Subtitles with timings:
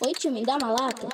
[0.00, 1.08] Oi, tio, me dá uma lata?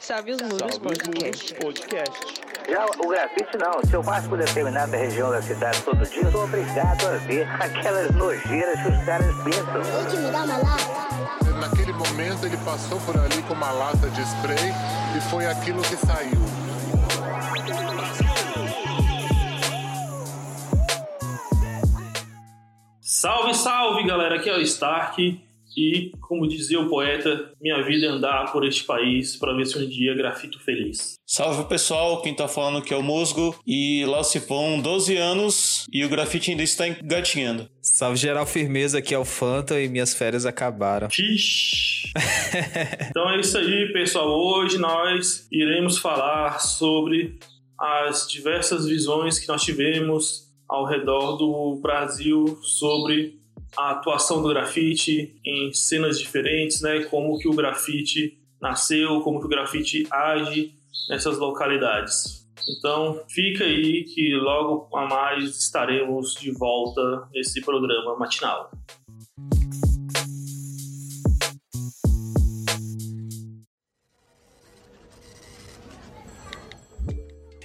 [0.00, 1.54] Salve os muros podcast.
[1.54, 2.42] Podcast.
[2.68, 3.80] Já o grafite não.
[3.88, 7.48] Se eu passo por determinada região da cidade todo dia, eu sou obrigado a ver
[7.62, 9.76] aquelas nojeiras que os caras pintam.
[9.76, 11.50] Oi, tio, me dá uma lata?
[11.60, 14.72] Naquele momento ele passou por ali com uma lata de spray
[15.16, 16.38] e foi aquilo que saiu.
[23.00, 24.34] Salve, salve, galera!
[24.34, 25.47] Aqui é o Stark.
[25.78, 29.78] E, como dizia o poeta, minha vida é andar por este país para ver se
[29.78, 31.14] um dia grafito feliz.
[31.24, 35.86] Salve pessoal, quem tá falando aqui é o Musgo e lá se vão 12 anos
[35.92, 37.68] e o grafite ainda está engatinhando.
[37.80, 41.06] Salve geral firmeza, aqui é o Fanta e minhas férias acabaram.
[41.06, 42.12] Ixi.
[43.10, 44.28] então é isso aí, pessoal.
[44.28, 47.38] Hoje nós iremos falar sobre
[47.78, 53.37] as diversas visões que nós tivemos ao redor do Brasil sobre
[53.76, 57.04] a atuação do grafite em cenas diferentes, né?
[57.04, 60.74] Como que o grafite nasceu, como que o grafite age
[61.08, 62.46] nessas localidades.
[62.68, 68.70] Então, fica aí que logo a mais estaremos de volta nesse programa matinal.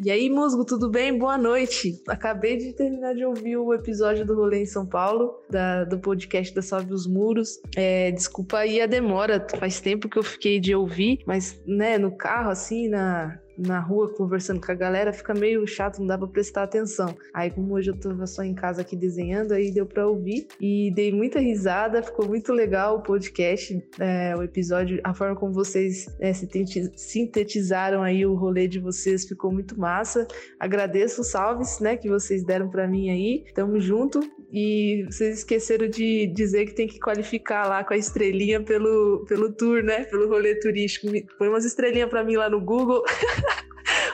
[0.03, 1.15] E aí, Musgo, tudo bem?
[1.15, 2.01] Boa noite.
[2.07, 6.53] Acabei de terminar de ouvir o episódio do Rolê em São Paulo, da, do podcast
[6.53, 7.59] da Salve os Muros.
[7.75, 12.17] É, desculpa aí a demora, faz tempo que eu fiquei de ouvir, mas, né, no
[12.17, 16.27] carro, assim, na, na rua conversando com a galera, fica meio chato, não dá pra
[16.27, 17.15] prestar atenção.
[17.33, 20.91] Aí, como hoje eu tava só em casa aqui desenhando, aí deu pra ouvir e
[20.95, 26.07] dei muita risada, ficou muito legal o podcast, é, o episódio, a forma como vocês
[26.19, 30.27] é, sintetizaram aí o rolê de vocês ficou muito massa.
[30.59, 33.45] Agradeço os salves, né, que vocês deram pra mim aí.
[33.53, 34.19] Tamo junto.
[34.55, 39.51] E vocês esqueceram de dizer que tem que qualificar lá com a estrelinha pelo, pelo
[39.51, 40.03] tour, né?
[40.05, 41.07] Pelo rolê turístico.
[41.39, 43.03] Põe umas estrelinhas para mim lá no Google.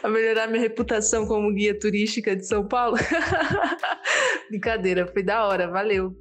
[0.02, 2.98] a melhorar minha reputação como guia turística de São Paulo.
[4.50, 6.16] Brincadeira, foi da hora, valeu.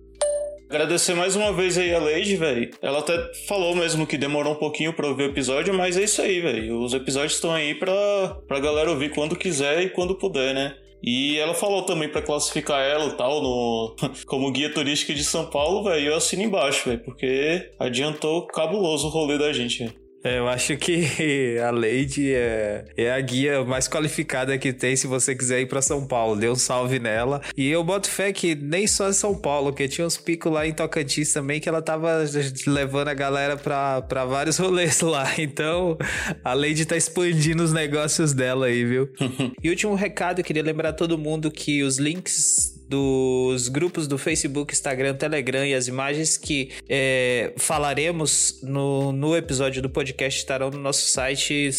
[0.68, 2.70] Agradecer mais uma vez aí a Lady, velho.
[2.82, 3.16] Ela até
[3.46, 6.80] falou mesmo que demorou um pouquinho pra ouvir o episódio, mas é isso aí, velho.
[6.80, 10.76] Os episódios estão aí pra, pra galera ouvir quando quiser e quando puder, né?
[11.02, 13.96] E ela falou também para classificar ela tal no
[14.26, 16.08] como guia turística de São Paulo, velho.
[16.08, 20.07] Eu assino embaixo, velho, porque adiantou cabuloso o rolê da gente, velho.
[20.22, 25.06] É, eu acho que a Lady é, é a guia mais qualificada que tem se
[25.06, 26.36] você quiser ir para São Paulo.
[26.36, 27.40] Dê um salve nela.
[27.56, 30.66] E eu boto fé que nem só em São Paulo, que tinha uns picos lá
[30.66, 32.24] em Tocantins também que ela tava
[32.66, 35.28] levando a galera para vários rolês lá.
[35.38, 35.96] Então,
[36.42, 39.08] a Lady tá expandindo os negócios dela aí, viu?
[39.62, 44.72] e último recado, eu queria lembrar todo mundo que os links dos grupos do Facebook,
[44.72, 50.78] Instagram, Telegram e as imagens que é, falaremos no, no episódio do podcast estarão no
[50.78, 51.70] nosso site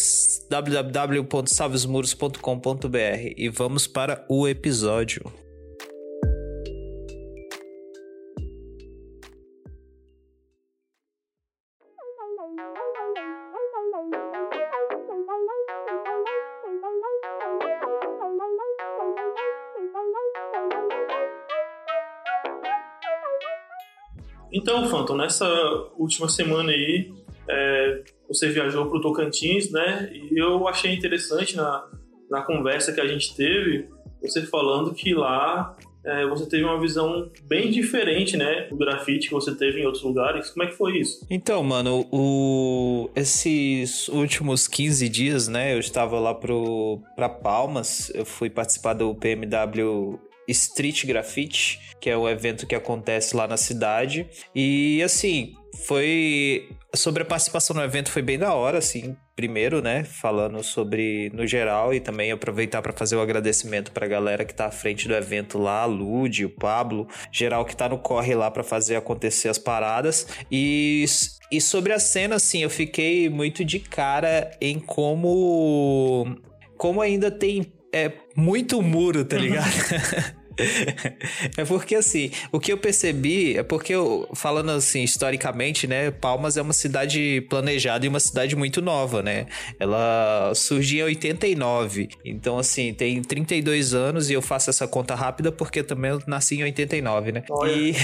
[0.48, 5.49] www.salvesmuros.com.br e vamos para o episódio.
[24.52, 25.48] Então, Phantom, nessa
[25.96, 27.12] última semana aí,
[27.48, 30.10] é, você viajou para o Tocantins, né?
[30.12, 31.88] E eu achei interessante na,
[32.30, 33.88] na conversa que a gente teve,
[34.22, 39.34] você falando que lá é, você teve uma visão bem diferente, né, do grafite que
[39.34, 40.50] você teve em outros lugares.
[40.50, 41.26] Como é que foi isso?
[41.28, 43.10] Então, mano, o...
[43.14, 47.00] esses últimos 15 dias, né, eu estava lá pro...
[47.42, 50.18] Palmas, eu fui participar do PMW
[50.50, 54.28] Street Graffiti, que é o evento que acontece lá na cidade.
[54.54, 55.54] E assim,
[55.86, 59.16] foi sobre a participação no evento foi bem da hora, assim.
[59.36, 64.08] Primeiro, né, falando sobre no geral e também aproveitar para fazer o agradecimento para a
[64.08, 67.88] galera que tá à frente do evento lá, a Lud, o Pablo, geral que tá
[67.88, 70.26] no corre lá para fazer acontecer as paradas.
[70.50, 71.04] E
[71.52, 76.36] e sobre a cena, assim, eu fiquei muito de cara em como
[76.76, 79.70] como ainda tem é muito muro, tá ligado?
[81.56, 86.56] é porque assim, o que eu percebi é porque eu, falando assim, historicamente, né, Palmas
[86.56, 89.46] é uma cidade planejada e uma cidade muito nova, né?
[89.78, 92.08] Ela surgiu em 89.
[92.24, 96.56] Então assim, tem 32 anos e eu faço essa conta rápida porque também eu nasci
[96.56, 97.42] em 89, né?
[97.50, 97.72] Olha.
[97.72, 97.94] E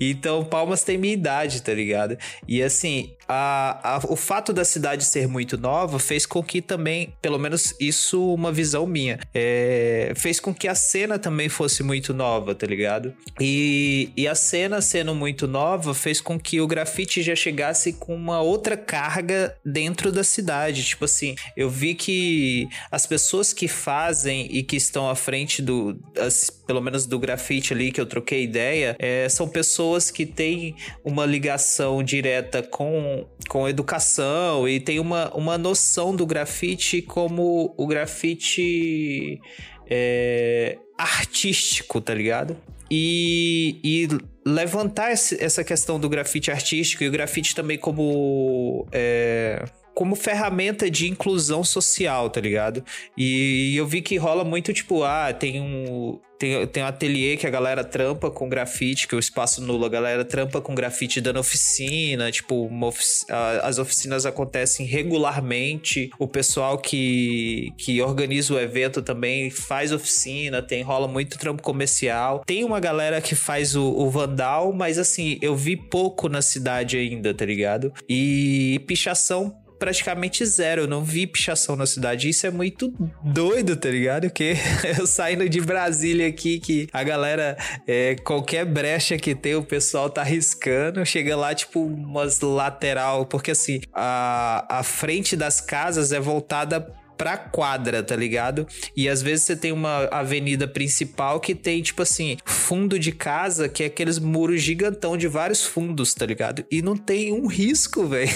[0.00, 2.16] então Palmas tem minha idade, tá ligado?
[2.46, 7.14] E assim, a, a, o fato da cidade ser muito nova fez com que também,
[7.22, 12.12] pelo menos isso, uma visão minha, é, fez com que a cena também fosse muito
[12.12, 13.14] nova, tá ligado?
[13.40, 18.14] E, e a cena sendo muito nova fez com que o grafite já chegasse com
[18.14, 20.84] uma outra carga dentro da cidade.
[20.84, 25.98] Tipo assim, eu vi que as pessoas que fazem e que estão à frente do,
[26.18, 30.76] as, pelo menos do grafite ali que eu troquei ideia, é, são pessoas que têm
[31.02, 37.86] uma ligação direta com com, educação e tem uma, uma noção do grafite como o
[37.86, 39.40] grafite
[39.88, 42.56] é, artístico, tá ligado?
[42.90, 44.08] E, e
[44.44, 48.86] levantar essa questão do grafite artístico e o grafite também como.
[48.92, 52.84] É, como ferramenta de inclusão social, tá ligado?
[53.16, 56.18] E eu vi que rola muito, tipo, ah, tem um.
[56.38, 59.84] Tem, tem um ateliê que a galera trampa com grafite, que é o espaço nulo,
[59.84, 63.26] a galera trampa com grafite dando oficina, tipo, ofici
[63.62, 70.82] as oficinas acontecem regularmente, o pessoal que, que organiza o evento também faz oficina, tem,
[70.82, 72.42] rola muito trampo comercial.
[72.44, 76.96] Tem uma galera que faz o, o vandal, mas assim, eu vi pouco na cidade
[76.96, 77.92] ainda, tá ligado?
[78.08, 80.82] E pichação praticamente zero.
[80.82, 82.28] Eu não vi pichação na cidade.
[82.28, 84.28] Isso é muito doido, tá ligado?
[84.28, 84.54] Porque
[84.96, 90.08] eu saindo de Brasília aqui, que a galera, é, qualquer brecha que tem, o pessoal
[90.08, 91.04] tá arriscando.
[91.04, 93.26] Chega lá, tipo, umas lateral.
[93.26, 96.86] Porque assim, a, a frente das casas é voltada
[97.16, 98.66] pra quadra, tá ligado?
[98.96, 103.68] E às vezes você tem uma avenida principal que tem, tipo assim, fundo de casa,
[103.68, 106.64] que é aqueles muros gigantão de vários fundos, tá ligado?
[106.70, 108.30] E não tem um risco, velho.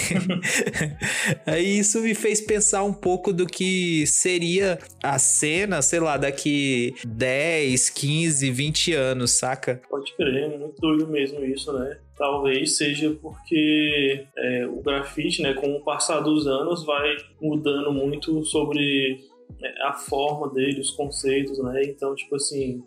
[1.45, 6.95] Aí isso me fez pensar um pouco do que seria a cena, sei lá, daqui
[7.05, 9.81] 10, 15, 20 anos, saca?
[9.89, 11.97] Pode crer, muito doido mesmo isso, né?
[12.17, 18.43] Talvez seja porque é, o grafite, né, com o passar dos anos, vai mudando muito
[18.43, 19.19] sobre
[19.61, 21.83] é, a forma dele, os conceitos, né?
[21.83, 22.83] Então, tipo assim,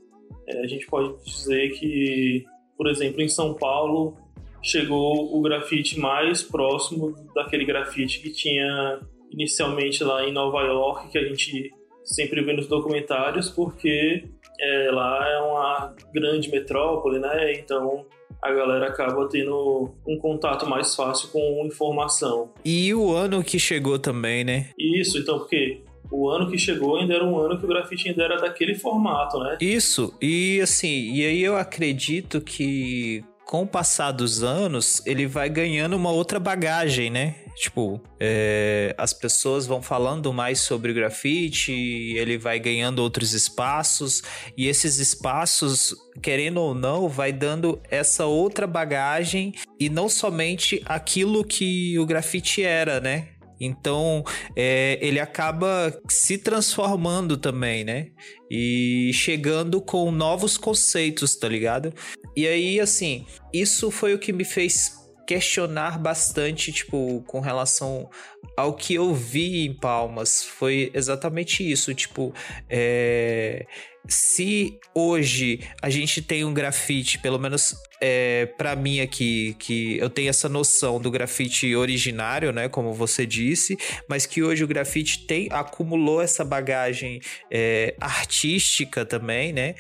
[0.46, 2.44] é, a gente pode dizer que,
[2.76, 4.16] por exemplo, em São Paulo
[4.62, 11.18] chegou o grafite mais próximo daquele grafite que tinha inicialmente lá em Nova York, que
[11.18, 11.70] a gente
[12.04, 14.24] sempre vê nos documentários, porque
[14.58, 17.52] é, lá é uma grande metrópole, né?
[17.54, 18.04] Então
[18.42, 22.50] a galera acaba tendo um contato mais fácil com informação.
[22.64, 24.70] E o ano que chegou também, né?
[24.78, 28.24] Isso, então, porque o ano que chegou ainda era um ano que o grafite ainda
[28.24, 29.58] era daquele formato, né?
[29.60, 35.48] Isso, e assim, e aí eu acredito que com o passar dos anos, ele vai
[35.48, 37.34] ganhando uma outra bagagem, né?
[37.60, 41.70] Tipo, é, as pessoas vão falando mais sobre o grafite,
[42.16, 44.22] ele vai ganhando outros espaços,
[44.56, 51.44] e esses espaços, querendo ou não, vai dando essa outra bagagem e não somente aquilo
[51.44, 53.28] que o grafite era, né?
[53.60, 54.24] Então,
[54.56, 58.06] é, ele acaba se transformando também, né?
[58.50, 61.92] E chegando com novos conceitos, tá ligado?
[62.34, 64.99] E aí, assim, isso foi o que me fez
[65.30, 68.10] questionar bastante, tipo, com relação
[68.56, 70.42] ao que eu vi em Palmas.
[70.42, 72.34] Foi exatamente isso, tipo,
[72.68, 73.64] é
[74.08, 80.08] se hoje a gente tem um grafite, pelo menos é, para mim aqui, que eu
[80.08, 83.76] tenho essa noção do grafite originário, né, como você disse,
[84.08, 89.74] mas que hoje o grafite tem acumulou essa bagagem é, artística também, né,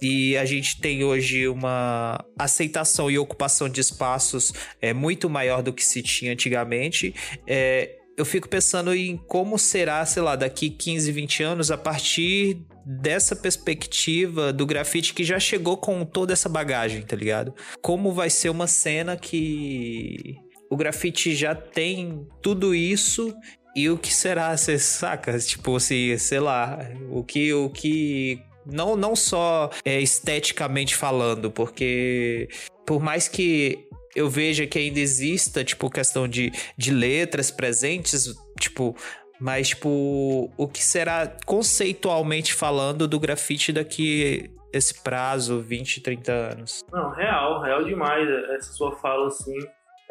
[0.00, 5.72] e a gente tem hoje uma aceitação e ocupação de espaços é, muito maior do
[5.72, 7.14] que se tinha antigamente.
[7.46, 12.58] É, eu fico pensando em como será, sei lá, daqui 15, 20 anos, a partir
[12.84, 17.54] dessa perspectiva do grafite que já chegou com toda essa bagagem, tá ligado?
[17.80, 20.36] Como vai ser uma cena que
[20.70, 23.34] o grafite já tem tudo isso
[23.74, 25.38] e o que será, você saca?
[25.38, 26.78] Tipo assim, sei lá,
[27.10, 32.48] o que o que não, não só é, esteticamente falando, porque
[32.86, 33.83] por mais que
[34.14, 38.96] eu veja que ainda exista, tipo, questão de, de letras presentes, tipo,
[39.40, 46.84] mas, tipo, o que será conceitualmente falando do grafite daqui esse prazo, 20, 30 anos?
[46.92, 49.58] Não, real, real demais essa sua fala, assim.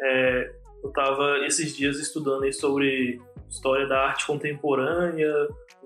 [0.00, 0.50] É,
[0.82, 5.32] eu tava esses dias estudando aí sobre história da arte contemporânea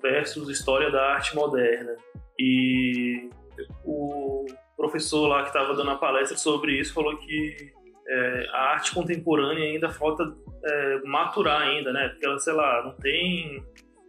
[0.03, 1.97] versus história da arte moderna.
[2.39, 3.31] E
[3.85, 4.47] o
[4.77, 7.73] professor lá que estava dando a palestra sobre isso falou que
[8.09, 10.25] é, a arte contemporânea ainda falta
[10.65, 12.09] é, maturar ainda, né?
[12.09, 13.63] Porque ela, sei lá, não tem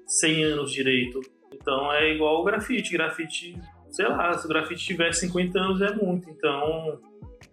[0.07, 1.19] 100 anos direito.
[1.53, 2.93] Então é igual o grafite.
[2.93, 3.57] Grafite,
[3.89, 6.29] sei lá, se o grafite tiver 50 anos é muito.
[6.29, 6.99] Então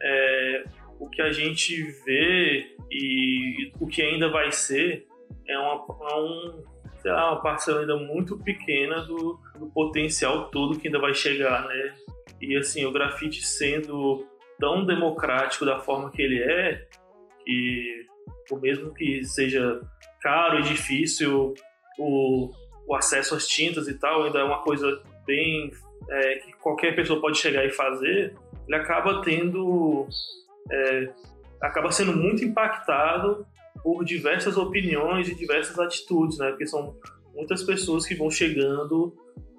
[0.01, 0.65] é,
[0.99, 5.07] o que a gente vê e o que ainda vai ser
[5.49, 6.65] é uma, é um,
[7.01, 11.67] sei lá, uma parcela ainda muito pequena do, do potencial todo que ainda vai chegar,
[11.67, 11.95] né?
[12.41, 14.27] E assim, o grafite sendo
[14.59, 16.87] tão democrático da forma que ele é,
[17.45, 18.07] que
[18.51, 19.81] o mesmo que seja
[20.21, 21.55] caro e difícil
[21.99, 22.51] o,
[22.87, 25.71] o acesso às tintas e tal, ainda é uma coisa bem
[26.09, 28.35] é, que qualquer pessoa pode chegar e fazer,
[28.67, 30.07] ele acaba tendo
[30.71, 31.09] é,
[31.61, 33.47] acaba sendo muito impactado
[33.83, 36.51] por diversas opiniões e diversas atitudes, né?
[36.51, 36.97] Porque são
[37.35, 39.15] muitas pessoas que vão chegando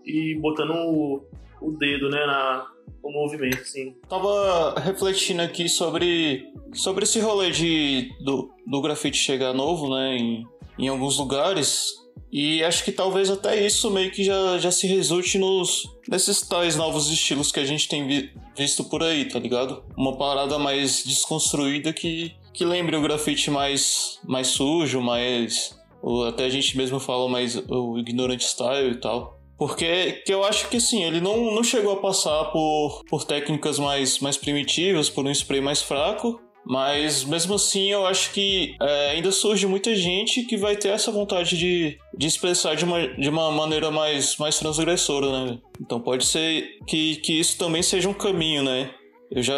[0.06, 1.28] e botando o,
[1.62, 2.68] o dedo, né, na,
[3.04, 3.96] o movimento, sim.
[4.10, 10.48] Tava refletindo aqui sobre, sobre esse rolê de, do, do grafite chegar novo, né, em,
[10.78, 11.94] em alguns lugares.
[12.32, 16.76] E acho que talvez até isso meio que já, já se resulte nos nesses tais
[16.76, 19.84] novos estilos que a gente tem vi, visto por aí, tá ligado?
[19.96, 25.78] Uma parada mais desconstruída que, que lembre o grafite mais, mais sujo, mais.
[26.02, 29.37] Ou até a gente mesmo fala mais o ignorant style e tal.
[29.58, 33.80] Porque que eu acho que sim, ele não, não chegou a passar por, por técnicas
[33.80, 36.40] mais, mais primitivas, por um spray mais fraco.
[36.70, 41.10] Mas mesmo assim, eu acho que é, ainda surge muita gente que vai ter essa
[41.10, 45.60] vontade de, de expressar de uma, de uma maneira mais, mais transgressora, né?
[45.80, 48.92] Então pode ser que, que isso também seja um caminho, né?
[49.32, 49.54] Eu já,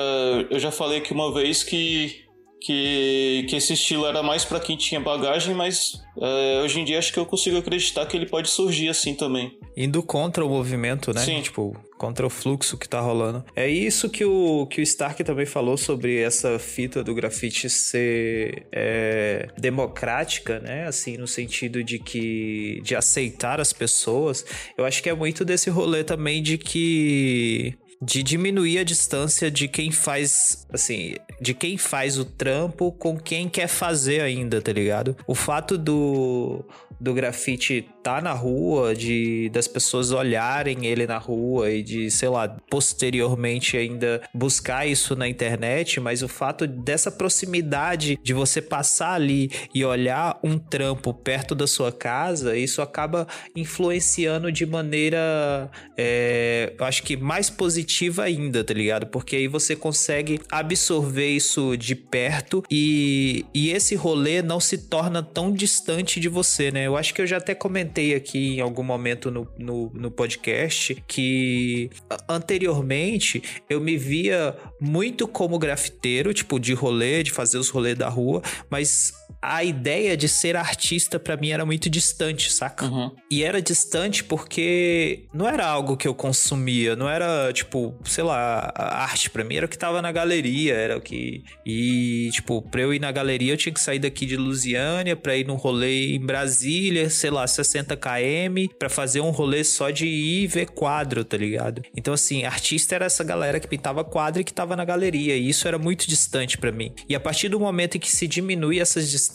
[0.51, 2.28] eu já falei aqui uma vez que
[2.61, 6.99] que, que esse estilo era mais para quem tinha bagagem, mas é, hoje em dia
[6.99, 9.57] acho que eu consigo acreditar que ele pode surgir assim também.
[9.75, 11.21] Indo contra o movimento, né?
[11.21, 11.41] Sim.
[11.41, 13.45] Tipo, contra o fluxo que tá rolando.
[13.55, 18.65] É isso que o, que o Stark também falou sobre essa fita do grafite ser
[18.71, 20.85] é, democrática, né?
[20.85, 24.45] Assim, no sentido de que de aceitar as pessoas.
[24.77, 29.67] Eu acho que é muito desse rolê também de que de diminuir a distância de
[29.67, 35.17] quem faz, assim, de quem faz o trampo com quem quer fazer ainda, tá ligado?
[35.27, 36.63] O fato do
[36.99, 42.29] do grafite tá na rua, de das pessoas olharem ele na rua e de, sei
[42.29, 49.13] lá, posteriormente ainda buscar isso na internet, mas o fato dessa proximidade de você passar
[49.13, 56.73] ali e olhar um trampo perto da sua casa, isso acaba influenciando de maneira, é,
[56.77, 59.07] eu acho que mais positiva ainda, tá ligado?
[59.07, 65.21] Porque aí você consegue absorver isso de perto e, e esse rolê não se torna
[65.21, 66.88] tão distante de você, né?
[66.89, 70.95] Eu acho que eu já até comentei aqui em algum momento no, no, no podcast
[71.07, 71.87] que
[72.27, 78.09] anteriormente eu me via muito como grafiteiro, tipo, de rolê, de fazer os rolês da
[78.09, 78.41] rua,
[78.71, 82.85] mas a ideia de ser artista para mim era muito distante, saca?
[82.85, 83.11] Uhum.
[83.29, 88.71] E era distante porque não era algo que eu consumia, não era tipo, sei lá,
[88.75, 92.61] a arte para mim era o que tava na galeria, era o que e tipo,
[92.61, 95.55] para eu ir na galeria eu tinha que sair daqui de Lusiânia para ir num
[95.55, 100.69] rolê em Brasília sei lá, 60 km para fazer um rolê só de ir ver
[100.69, 101.81] quadro, tá ligado?
[101.95, 105.49] Então, assim, artista era essa galera que pintava quadro e que tava na galeria, e
[105.49, 106.93] isso era muito distante para mim.
[107.07, 109.28] E a partir do momento em que se diminui essas distâncias,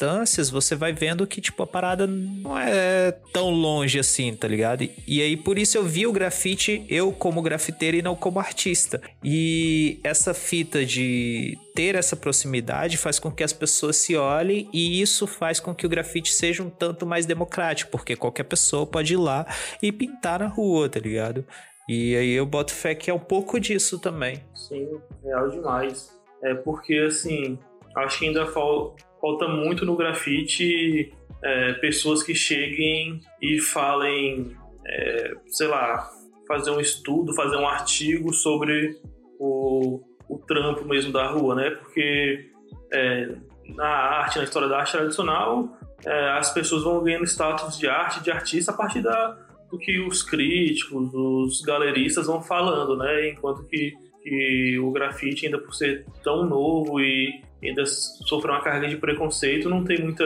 [0.50, 4.88] você vai vendo que, tipo, a parada não é tão longe assim, tá ligado?
[5.06, 9.00] E aí, por isso eu vi o grafite, eu como grafiteiro e não como artista.
[9.22, 15.00] E essa fita de ter essa proximidade faz com que as pessoas se olhem e
[15.00, 19.14] isso faz com que o grafite seja um tanto mais democrático, porque qualquer pessoa pode
[19.14, 19.46] ir lá
[19.82, 21.44] e pintar na rua, tá ligado?
[21.88, 24.40] E aí eu boto fé que é um pouco disso também.
[24.54, 24.88] Sim,
[25.22, 26.14] real demais.
[26.42, 27.58] É porque, assim,
[27.96, 31.10] acho que ainda fal falta muito no grafite
[31.42, 34.54] é, pessoas que cheguem e falem,
[34.86, 36.10] é, sei lá,
[36.46, 39.00] fazer um estudo, fazer um artigo sobre
[39.40, 41.70] o, o trampo mesmo da rua, né?
[41.70, 42.50] Porque
[42.92, 43.34] é,
[43.74, 45.70] na arte, na história da arte tradicional,
[46.04, 49.38] é, as pessoas vão ganhando status de arte, de artista, a partir da,
[49.70, 53.30] do que os críticos, os galeristas vão falando, né?
[53.30, 58.88] Enquanto que, que o grafite, ainda por ser tão novo e ainda sofrer uma carga
[58.88, 60.24] de preconceito, não tem muita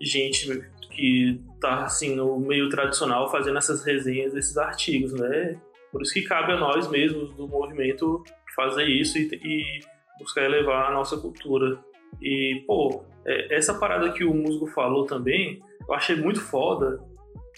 [0.00, 5.60] gente que tá assim no meio tradicional fazendo essas resenhas desses artigos, né?
[5.92, 8.22] Por isso que cabe a nós mesmos do movimento
[8.54, 9.80] fazer isso e, e
[10.18, 11.78] buscar elevar a nossa cultura.
[12.20, 16.98] E, pô, é, essa parada que o músico falou também, eu achei muito foda,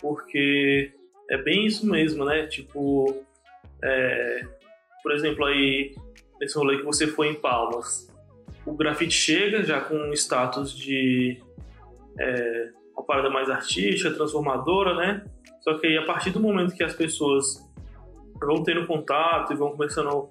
[0.00, 0.92] porque
[1.30, 2.46] é bem isso mesmo, né?
[2.46, 3.24] Tipo,
[3.82, 4.44] é,
[5.02, 5.94] por exemplo, aí,
[6.40, 8.07] nesse rolê que você foi em Palmas,
[8.68, 11.40] o grafite chega já com status de
[12.18, 15.24] é, uma parada mais artística, transformadora, né?
[15.62, 17.66] Só que aí, a partir do momento que as pessoas
[18.38, 20.28] vão tendo contato e vão começando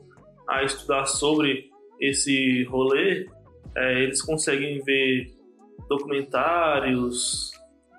[0.48, 3.28] a estudar sobre esse rolê,
[3.76, 5.34] é, eles conseguem ver
[5.90, 7.52] documentários,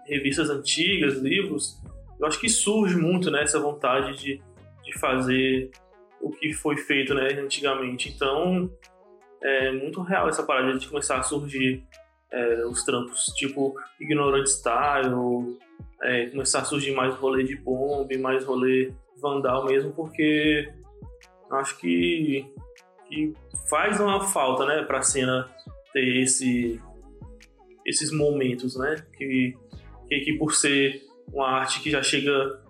[0.06, 1.76] revistas antigas, livros.
[2.18, 4.40] Eu acho que surge muito né, essa vontade de,
[4.84, 5.70] de fazer
[6.20, 8.08] o que foi feito né, antigamente.
[8.08, 8.70] Então,
[9.42, 11.84] é muito real essa parada de começar a surgir
[12.30, 15.58] é, os trampos tipo Ignorant Style,
[16.02, 20.72] é, começar a surgir mais rolê de bomba, mais rolê vandal mesmo, porque
[21.50, 22.46] acho que,
[23.08, 23.32] que
[23.68, 25.48] faz uma falta, né, pra cena
[25.92, 26.80] ter esse,
[27.86, 29.56] esses momentos, né, que,
[30.08, 32.62] que, que por ser uma arte que já chega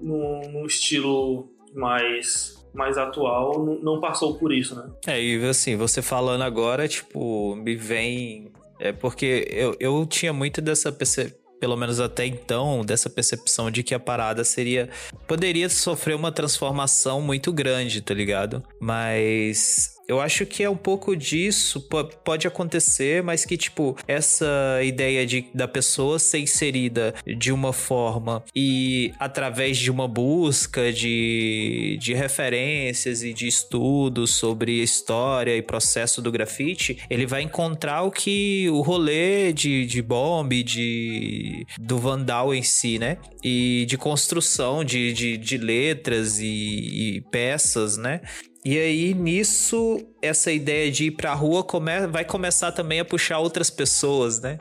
[0.00, 4.88] num, num estilo mais mais atual não passou por isso, né?
[5.06, 8.52] É, e assim, você falando agora, tipo, me vem.
[8.78, 13.82] É porque eu, eu tinha muito dessa percepção pelo menos até então, dessa percepção de
[13.82, 14.88] que a parada seria.
[15.28, 18.64] poderia sofrer uma transformação muito grande, tá ligado?
[18.80, 21.88] Mas eu acho que é um pouco disso,
[22.24, 28.42] pode acontecer, mas que, tipo, essa ideia de, da pessoa ser inserida de uma forma
[28.52, 36.20] e através de uma busca de, de referências e de estudos sobre história e processo
[36.20, 42.52] do grafite, ele vai encontrar o que o rolê de, de bomb, de, do Vandal
[42.52, 43.16] em si, né?
[43.44, 48.20] E de construção de, de, de letras e, e peças, né?
[48.64, 53.38] E aí, nisso, essa ideia de ir pra rua come vai começar também a puxar
[53.38, 54.58] outras pessoas, né?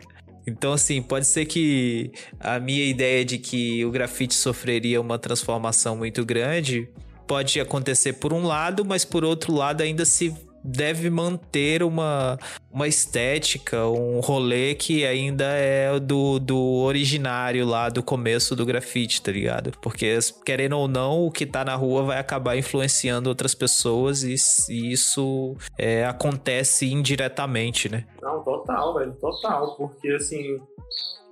[0.48, 5.98] Então, assim, pode ser que a minha ideia de que o grafite sofreria uma transformação
[5.98, 6.90] muito grande
[7.28, 10.34] pode acontecer por um lado, mas por outro lado ainda se
[10.64, 12.38] deve manter uma,
[12.72, 19.22] uma estética, um rolê que ainda é do, do originário lá do começo do grafite,
[19.22, 19.72] tá ligado?
[19.82, 24.36] Porque, querendo ou não, o que tá na rua vai acabar influenciando outras pessoas e,
[24.70, 28.06] e isso é, acontece indiretamente, né?
[28.22, 29.76] Não, total, velho, total.
[29.76, 30.58] Porque, assim,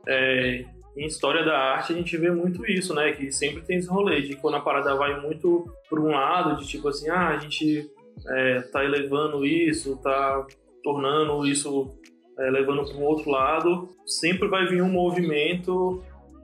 [0.07, 0.65] é,
[0.97, 3.11] em história da arte a gente vê muito isso, né?
[3.11, 6.67] Que sempre tem esse rolê de quando a parada vai muito por um lado, de
[6.67, 7.89] tipo assim, ah, a gente
[8.25, 10.45] é, tá elevando isso, tá
[10.83, 11.95] tornando isso,
[12.39, 16.03] é, levando para um outro lado, sempre vai vir um movimento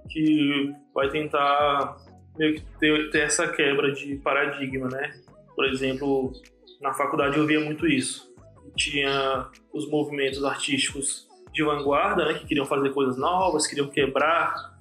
[0.09, 1.97] que vai tentar
[2.37, 5.13] meio que ter, ter essa quebra de paradigma, né?
[5.55, 6.33] Por exemplo,
[6.81, 8.31] na faculdade eu via muito isso.
[8.75, 14.73] Tinha os movimentos artísticos de vanguarda, né, que queriam fazer coisas novas, queriam quebrar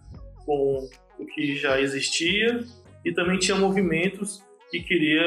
[0.47, 2.65] com o que já existia,
[3.05, 5.23] e também tinha movimentos que queria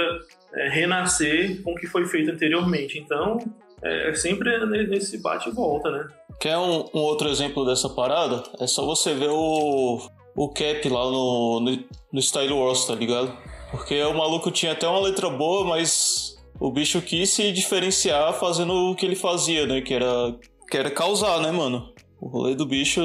[0.56, 2.98] é, renascer com o que foi feito anteriormente.
[2.98, 3.38] Então,
[3.84, 6.08] é, é sempre nesse bate e volta, né?
[6.40, 8.44] Quer um, um, outro exemplo dessa parada?
[8.60, 10.02] É só você ver o,
[10.36, 13.36] o Cap lá no, no, no Style Wars, tá ligado?
[13.72, 18.92] Porque o maluco tinha até uma letra boa, mas o bicho quis se diferenciar fazendo
[18.92, 19.82] o que ele fazia, né?
[19.82, 20.36] Que era,
[20.70, 21.94] que era causar, né, mano?
[22.20, 23.02] O rolê do bicho,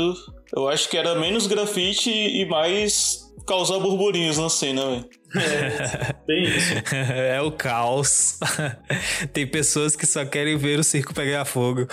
[0.55, 5.09] eu acho que era menos grafite e mais causar burburinhos na cena, velho.
[5.37, 6.75] É, bem isso.
[7.13, 8.39] é o caos.
[9.33, 11.87] Tem pessoas que só querem ver o circo pegar fogo.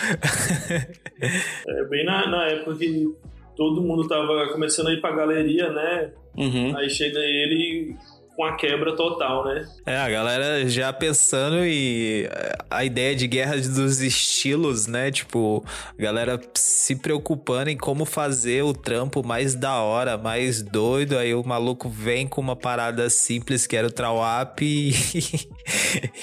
[1.68, 3.08] É bem na, na época que
[3.56, 6.12] todo mundo tava começando a ir pra galeria, né?
[6.36, 6.78] Uhum.
[6.78, 7.96] Aí chega ele
[8.38, 9.67] com a quebra total, né?
[9.84, 12.30] É, a galera já pensando e
[12.69, 15.10] a ideia de guerra dos estilos, né?
[15.10, 15.65] Tipo,
[15.97, 21.17] a galera se preocupando em como fazer o trampo mais da hora, mais doido.
[21.17, 24.93] Aí o maluco vem com uma parada simples que era o Trawap e,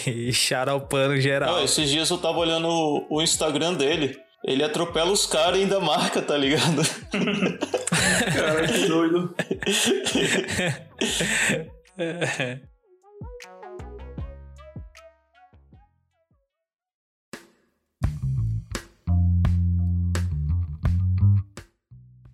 [0.07, 1.57] e xaropando geral.
[1.57, 4.16] Ah, esses dias eu tava olhando o, o Instagram dele.
[4.44, 6.83] Ele atropela os caras e ainda marca, tá ligado?
[8.37, 9.35] Cara, que doido.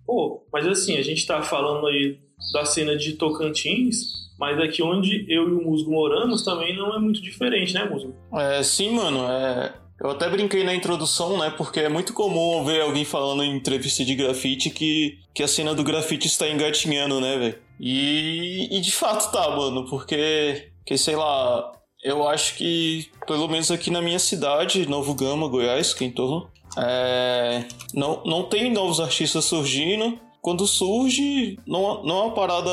[0.05, 2.19] Pô, mas assim, a gente tá falando aí
[2.53, 6.99] da cena de Tocantins, mas aqui onde eu e o Musgo moramos também não é
[6.99, 8.15] muito diferente, né, Musgo?
[8.33, 9.25] É, sim, mano.
[9.29, 9.73] É...
[10.01, 11.53] Eu até brinquei na introdução, né?
[11.55, 15.75] Porque é muito comum ver alguém falando em entrevista de grafite que, que a cena
[15.75, 17.59] do grafite está engatinhando, né, velho?
[17.83, 21.71] E, e de fato tá, mano, porque, que sei lá,
[22.03, 26.11] eu acho que, pelo menos aqui na minha cidade, Novo Gama, Goiás, que é em
[26.11, 30.19] torno, é, não, não tem novos artistas surgindo.
[30.41, 32.69] Quando surge, não, não é uma parada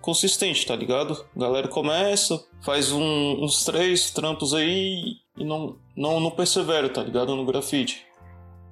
[0.00, 1.24] consistente, tá ligado?
[1.36, 7.02] A galera começa, faz um, uns três trampos aí e não, não, não persevera, tá
[7.02, 7.36] ligado?
[7.36, 8.04] No grafite.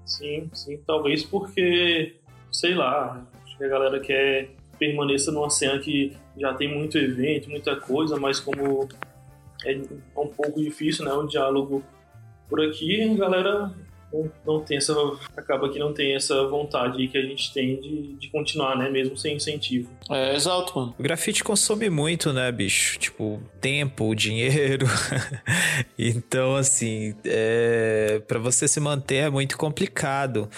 [0.05, 0.81] Sim, sim.
[0.85, 2.17] Talvez porque,
[2.51, 7.51] sei lá, acho que a galera quer permaneça numa cena que já tem muito evento,
[7.51, 8.89] muita coisa, mas como
[9.65, 9.79] é
[10.17, 11.85] um pouco difícil, né, o diálogo
[12.49, 13.71] por aqui, a galera
[14.13, 14.93] não, não tem essa
[15.37, 19.17] acaba que não tem essa vontade que a gente tem de, de continuar, né, mesmo
[19.17, 19.89] sem incentivo.
[20.09, 20.95] É, exato, mano.
[20.99, 22.99] O grafite consome muito, né, bicho?
[22.99, 24.87] Tipo, tempo, dinheiro.
[25.99, 28.21] então, assim, é...
[28.27, 30.49] para você se manter é muito complicado.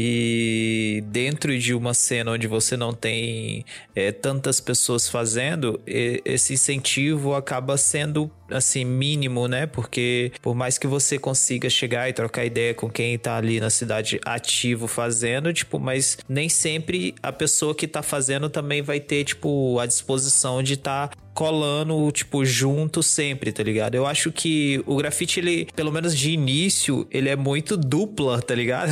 [0.00, 3.64] E dentro de uma cena onde você não tem
[3.96, 5.80] é, tantas pessoas fazendo,
[6.24, 9.66] esse incentivo acaba sendo assim mínimo, né?
[9.66, 13.70] Porque por mais que você consiga chegar e trocar ideia com quem tá ali na
[13.70, 19.24] cidade ativo fazendo, tipo, mas nem sempre a pessoa que tá fazendo também vai ter
[19.24, 23.94] tipo a disposição de estar tá colando, tipo, junto sempre, tá ligado?
[23.94, 28.56] Eu acho que o grafite, ele, pelo menos de início, ele é muito dupla, tá
[28.56, 28.90] ligado?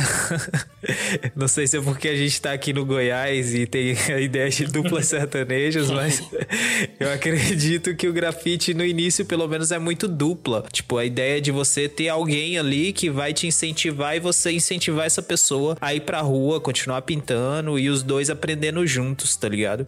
[1.35, 4.49] Não sei se é porque a gente tá aqui no Goiás e tem a ideia
[4.49, 6.23] de duplas sertanejas, mas
[6.97, 10.63] eu acredito que o grafite no início, pelo menos, é muito dupla.
[10.71, 15.05] Tipo, a ideia de você ter alguém ali que vai te incentivar e você incentivar
[15.05, 19.85] essa pessoa a ir pra rua, continuar pintando e os dois aprendendo juntos, tá ligado?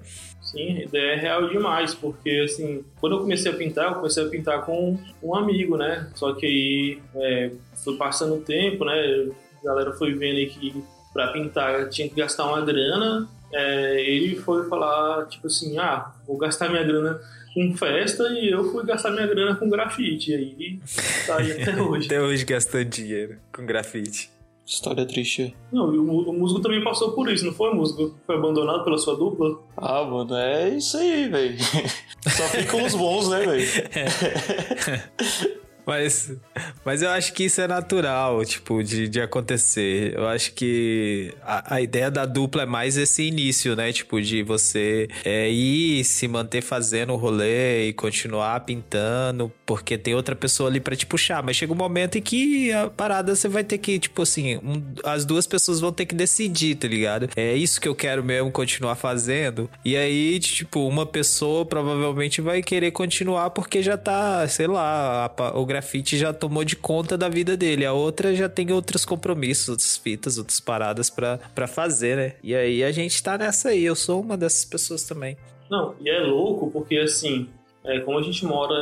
[0.52, 4.26] Sim, a ideia é real demais, porque assim, quando eu comecei a pintar, eu comecei
[4.26, 6.10] a pintar com um amigo, né?
[6.16, 7.52] Só que aí é,
[7.84, 9.28] foi passando o tempo, né?
[9.62, 10.84] A galera foi vendo aí que
[11.14, 13.30] para pintar tinha que gastar uma grana.
[13.54, 17.20] É, ele foi falar, tipo assim, ah, vou gastar minha grana
[17.54, 20.32] com festa e eu fui gastar minha grana com grafite.
[20.32, 20.80] E aí
[21.28, 22.08] tá aí até hoje.
[22.08, 24.32] até hoje gastando dinheiro com grafite.
[24.70, 25.56] História triste.
[25.72, 28.14] Não, e o, o Musgo também passou por isso, não foi, Musgo?
[28.28, 29.60] Foi abandonado pela sua dupla?
[29.76, 31.58] Ah, mano, é isso aí, velho.
[32.30, 33.66] Só ficam os bons, né, velho?
[35.90, 36.32] Mas,
[36.86, 40.14] mas eu acho que isso é natural, tipo, de, de acontecer.
[40.16, 43.92] Eu acho que a, a ideia da dupla é mais esse início, né?
[43.92, 50.14] Tipo, de você é, ir se manter fazendo o rolê e continuar pintando, porque tem
[50.14, 51.42] outra pessoa ali para te puxar.
[51.42, 54.94] Mas chega um momento em que a parada você vai ter que, tipo assim, um,
[55.04, 57.30] as duas pessoas vão ter que decidir, tá ligado?
[57.36, 59.68] É isso que eu quero mesmo continuar fazendo.
[59.84, 65.60] E aí, tipo, uma pessoa provavelmente vai querer continuar porque já tá, sei lá, a,
[65.60, 65.79] o grafite
[66.18, 67.86] já tomou de conta da vida dele.
[67.86, 72.36] A outra já tem outros compromissos, outras fitas, outras paradas para fazer, né?
[72.44, 73.84] E aí a gente tá nessa aí.
[73.84, 75.38] Eu sou uma dessas pessoas também.
[75.70, 77.48] Não, e é louco porque assim,
[77.84, 78.74] é, como a gente mora,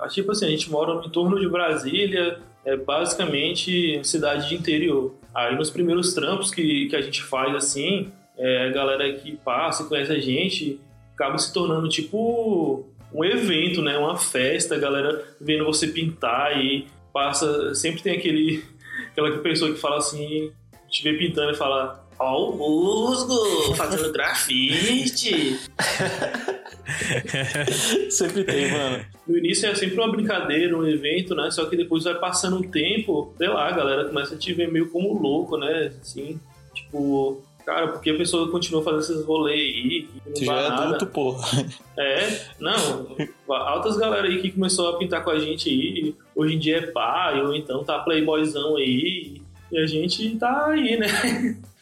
[0.00, 5.14] é, tipo assim, a gente mora no entorno de Brasília, é basicamente cidade de interior.
[5.34, 9.82] Aí nos primeiros trampos que, que a gente faz assim, é, a galera que passa
[9.82, 10.80] e conhece a gente
[11.14, 13.98] acaba se tornando tipo um evento, né?
[13.98, 17.74] Uma festa, a galera vendo você pintar e passa.
[17.74, 18.64] Sempre tem aquele,
[19.10, 20.52] aquela pessoa que fala assim,
[20.88, 22.06] te vê pintando e fala.
[22.18, 25.58] Ó, o musgo fazendo grafite.
[28.10, 29.06] sempre tem, mano.
[29.26, 31.50] No início é sempre uma brincadeira, um evento, né?
[31.50, 34.70] Só que depois vai passando o tempo, sei lá, a galera começa a te ver
[34.70, 35.92] meio como louco, né?
[35.98, 36.38] Assim,
[36.74, 40.02] Tipo, cara, por que a pessoa continua fazendo esses rolês aí?
[40.02, 41.66] que não Tu já é adulto, porra.
[41.98, 43.16] É, não,
[43.48, 46.86] altas galera aí que começou a pintar com a gente aí, hoje em dia é
[46.86, 51.06] pai, ou então tá playboyzão aí, e a gente tá aí, né?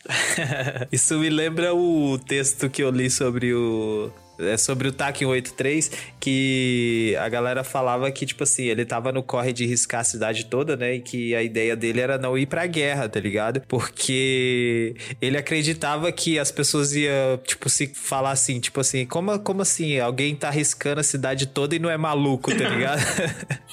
[0.90, 4.10] Isso me lembra o texto que eu li sobre o.
[4.38, 9.22] É sobre o TAC 183, que a galera falava que, tipo assim, ele tava no
[9.22, 10.94] corre de riscar a cidade toda, né?
[10.94, 13.60] E que a ideia dele era não ir pra guerra, tá ligado?
[13.66, 19.62] Porque ele acreditava que as pessoas iam, tipo, se falar assim, tipo assim, como, como
[19.62, 19.98] assim?
[19.98, 23.02] Alguém tá arriscando a cidade toda e não é maluco, tá ligado?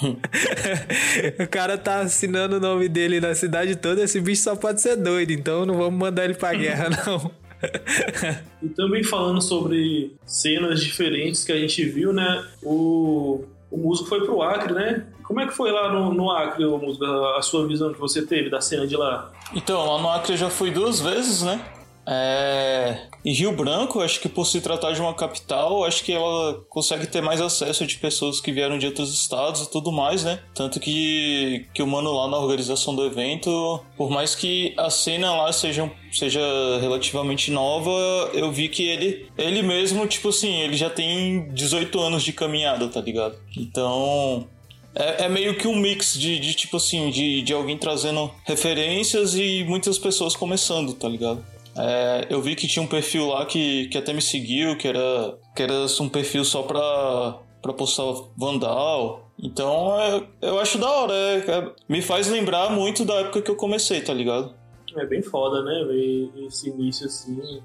[1.40, 4.96] o cara tá assinando o nome dele na cidade toda, esse bicho só pode ser
[4.96, 7.45] doido, então não vamos mandar ele pra guerra, não.
[8.62, 12.44] E também falando sobre cenas diferentes que a gente viu, né?
[12.64, 15.08] O, o músico foi pro Acre, né?
[15.24, 18.26] Como é que foi lá no, no Acre, o músico, a, sua visão que você
[18.26, 19.32] teve da cena de lá?
[19.54, 21.64] Então, lá no Acre eu já fui duas vezes, né?
[22.08, 23.08] É...
[23.24, 27.08] Em Rio Branco, acho que por se tratar de uma capital, acho que ela consegue
[27.08, 30.40] ter mais acesso de pessoas que vieram de outros estados e tudo mais, né?
[30.54, 35.36] Tanto que, que o mano lá na organização do evento, por mais que a cena
[35.36, 36.42] lá seja, seja
[36.80, 42.24] relativamente nova, eu vi que ele, ele mesmo, tipo assim, ele já tem 18 anos
[42.24, 43.36] de caminhada, tá ligado?
[43.58, 44.48] Então,
[44.94, 49.36] é, é meio que um mix de, de tipo assim, de, de alguém trazendo referências
[49.36, 51.44] e muitas pessoas começando, tá ligado?
[51.78, 55.38] É, eu vi que tinha um perfil lá que, que até me seguiu, que era,
[55.56, 58.04] que era um perfil só pra, pra postar
[58.38, 59.30] Vandal.
[59.38, 63.52] Então é, eu acho da hora, é- é- me faz lembrar muito da época que
[63.52, 64.56] eu comecei, tá ligado?
[64.96, 65.84] É bem foda, né?
[65.84, 67.62] Ver esse início assim,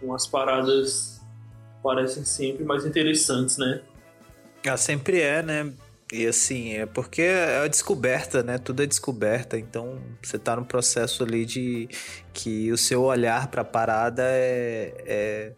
[0.00, 1.20] com as paradas
[1.80, 3.80] parecem sempre mais interessantes, né?
[4.66, 5.72] Ah, sempre é, né?
[6.12, 8.58] E assim, é porque é a descoberta, né?
[8.58, 9.56] Tudo é descoberta.
[9.56, 11.88] Então, você tá num processo ali de
[12.32, 15.52] que o seu olhar pra parada é, é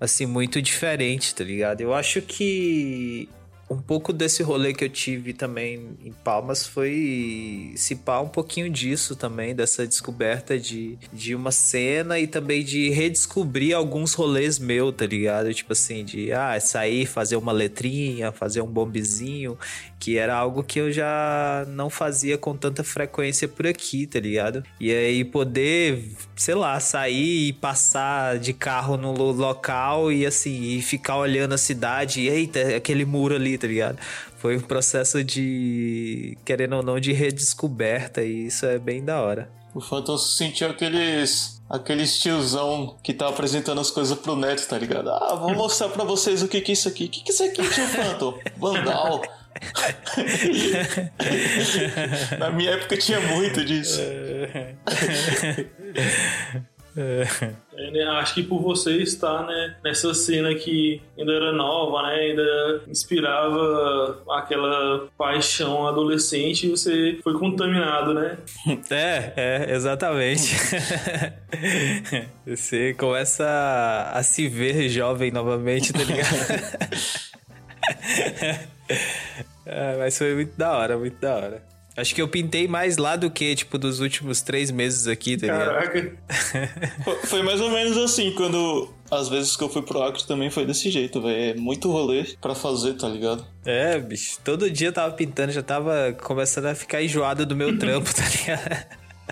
[0.00, 1.80] assim, muito diferente, tá ligado?
[1.80, 3.28] Eu acho que
[3.70, 8.70] um pouco desse rolê que eu tive também em Palmas foi se pá um pouquinho
[8.70, 14.90] disso também, dessa descoberta de, de uma cena e também de redescobrir alguns rolês meu,
[14.92, 15.52] tá ligado?
[15.52, 19.58] Tipo assim, de ah, sair, fazer uma letrinha, fazer um bombezinho,
[19.98, 24.62] que era algo que eu já não fazia com tanta frequência por aqui, tá ligado?
[24.80, 26.04] E aí poder,
[26.36, 31.52] sei lá, sair e passar de carro no lo- local e assim, e ficar olhando
[31.54, 33.98] a cidade, e eita, aquele muro ali, tá ligado?
[34.36, 39.50] Foi um processo de, querendo ou não, de redescoberta e isso é bem da hora.
[39.74, 41.58] O Phantom sentiu aqueles.
[41.68, 45.10] Aqueles tiozão que tá apresentando as coisas pro neto, tá ligado?
[45.10, 47.04] Ah, vou mostrar pra vocês o que que é isso aqui.
[47.04, 48.38] O que que é isso aqui, tio Phantom?
[48.56, 49.20] Vandal.
[52.38, 54.00] Na minha época tinha muito disso.
[56.98, 62.14] É, né, Acho que por você estar né, nessa cena que ainda era nova, né,
[62.14, 68.36] ainda inspirava aquela paixão adolescente, você foi contaminado, né?
[68.90, 70.56] É, é, exatamente.
[72.46, 76.28] Você começa a, a se ver jovem novamente, tá ligado?
[79.70, 81.67] É, mas foi muito da hora, muito da hora.
[82.00, 85.46] Acho que eu pintei mais lá do que, tipo, dos últimos três meses aqui, tá
[85.46, 85.66] ligado?
[85.66, 86.16] Caraca.
[87.26, 88.88] Foi- mais ou menos assim, quando.
[89.10, 91.36] Às vezes que eu fui pro Acre também foi desse jeito, velho.
[91.36, 93.44] É muito rolê pra fazer, tá ligado?
[93.66, 94.38] É, bicho.
[94.44, 98.22] Todo dia eu tava pintando, já tava começando a ficar enjoado do meu trampo, tá
[98.28, 98.86] ligado?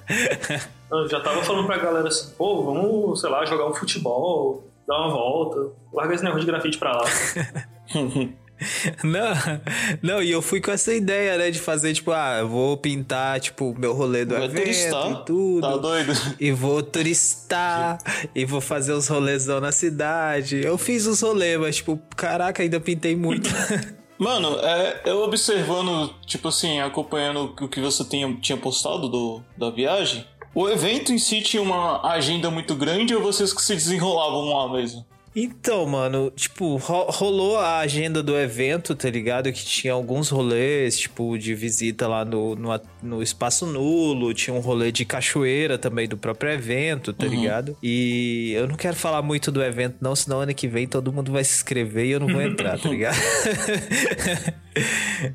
[0.91, 4.97] Eu já tava falando pra galera assim, pô, vamos, sei lá, jogar um futebol, dar
[5.01, 7.05] uma volta, larga esse negócio de grafite pra lá.
[9.05, 9.35] Não,
[10.03, 13.39] não, e eu fui com essa ideia, né, de fazer, tipo, ah, eu vou pintar,
[13.41, 15.11] tipo, o meu rolê do evento turistar.
[15.11, 15.61] e tudo.
[15.61, 16.13] Tá doido?
[16.41, 17.99] E vou turistar,
[18.35, 20.63] e vou fazer os rolezão na cidade.
[20.65, 23.51] Eu fiz os rolês, mas, tipo, caraca, ainda pintei muito.
[24.19, 29.71] Mano, é, eu observando, tipo assim, acompanhando o que você tinha, tinha postado do, da
[29.71, 34.47] viagem, o evento em si tinha uma agenda muito grande ou vocês que se desenrolavam
[34.47, 35.05] lá mesmo?
[35.39, 39.53] Então, mano, tipo, ro- rolou a agenda do evento, tá ligado?
[39.53, 42.71] Que tinha alguns rolês, tipo, de visita lá no, no,
[43.03, 47.77] no Espaço Nulo, tinha um rolê de cachoeira também do próprio evento, tá ligado?
[47.83, 51.31] E eu não quero falar muito do evento, não, senão ano que vem todo mundo
[51.31, 53.17] vai se inscrever e eu não vou entrar, tá ligado?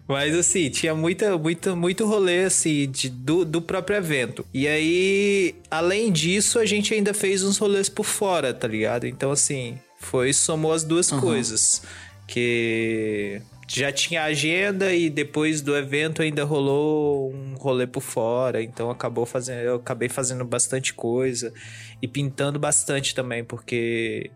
[0.07, 4.43] Mas assim, tinha muita, muita, muito rolê assim de, do, do próprio evento.
[4.51, 9.05] E aí, além disso, a gente ainda fez uns rolês por fora, tá ligado?
[9.05, 11.81] Então, assim, foi somou as duas coisas.
[12.27, 18.89] Que já tinha agenda e depois do evento ainda rolou um rolê por fora, então
[18.89, 21.53] acabou fazendo, eu acabei fazendo bastante coisa
[22.01, 24.29] e pintando bastante também, porque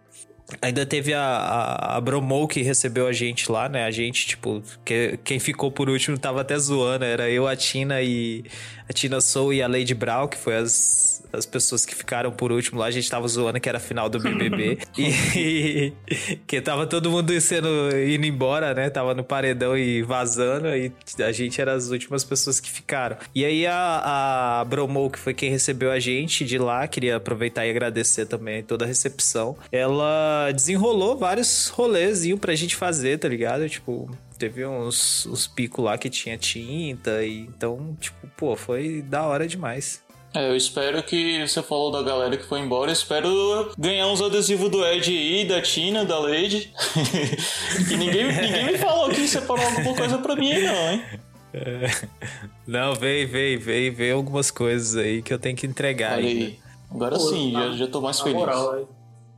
[0.61, 3.83] Ainda teve a, a, a Bromo que recebeu a gente lá, né?
[3.83, 7.03] A gente, tipo, que, quem ficou por último tava até zoando.
[7.03, 8.43] Era eu, a Tina e.
[8.87, 12.51] A Tina Sou e a Lady Brown, que foi as, as pessoas que ficaram por
[12.51, 12.87] último lá.
[12.87, 14.79] A gente tava zoando que era a final do BBB.
[14.97, 15.11] e,
[16.09, 18.89] e, que tava todo mundo sendo, indo embora, né?
[18.89, 20.67] Tava no paredão e vazando.
[20.67, 23.17] E a gente era as últimas pessoas que ficaram.
[23.33, 27.65] E aí a, a Bromo, que foi quem recebeu a gente de lá, queria aproveitar
[27.65, 29.57] e agradecer também toda a recepção.
[29.71, 33.67] Ela desenrolou vários rolezinhos pra gente fazer, tá ligado?
[33.67, 39.23] Tipo, teve uns, uns picos lá que tinha tinta, e então, tipo, pô, foi da
[39.23, 40.03] hora demais.
[40.35, 42.91] É, eu espero que você falou da galera que foi embora.
[42.91, 46.73] Eu espero ganhar uns adesivos do Ed aí, da Tina, da Lady.
[47.87, 51.03] que ninguém, ninguém me falou que separou alguma coisa pra mim, não, hein?
[51.53, 52.07] É.
[52.67, 56.43] Não, veio, veio, veio, veio algumas coisas aí que eu tenho que entregar Olha aí.
[56.43, 56.59] aí.
[56.91, 58.35] Agora Pô, sim, na, já, já tô mais feliz.
[58.35, 58.83] Moral, é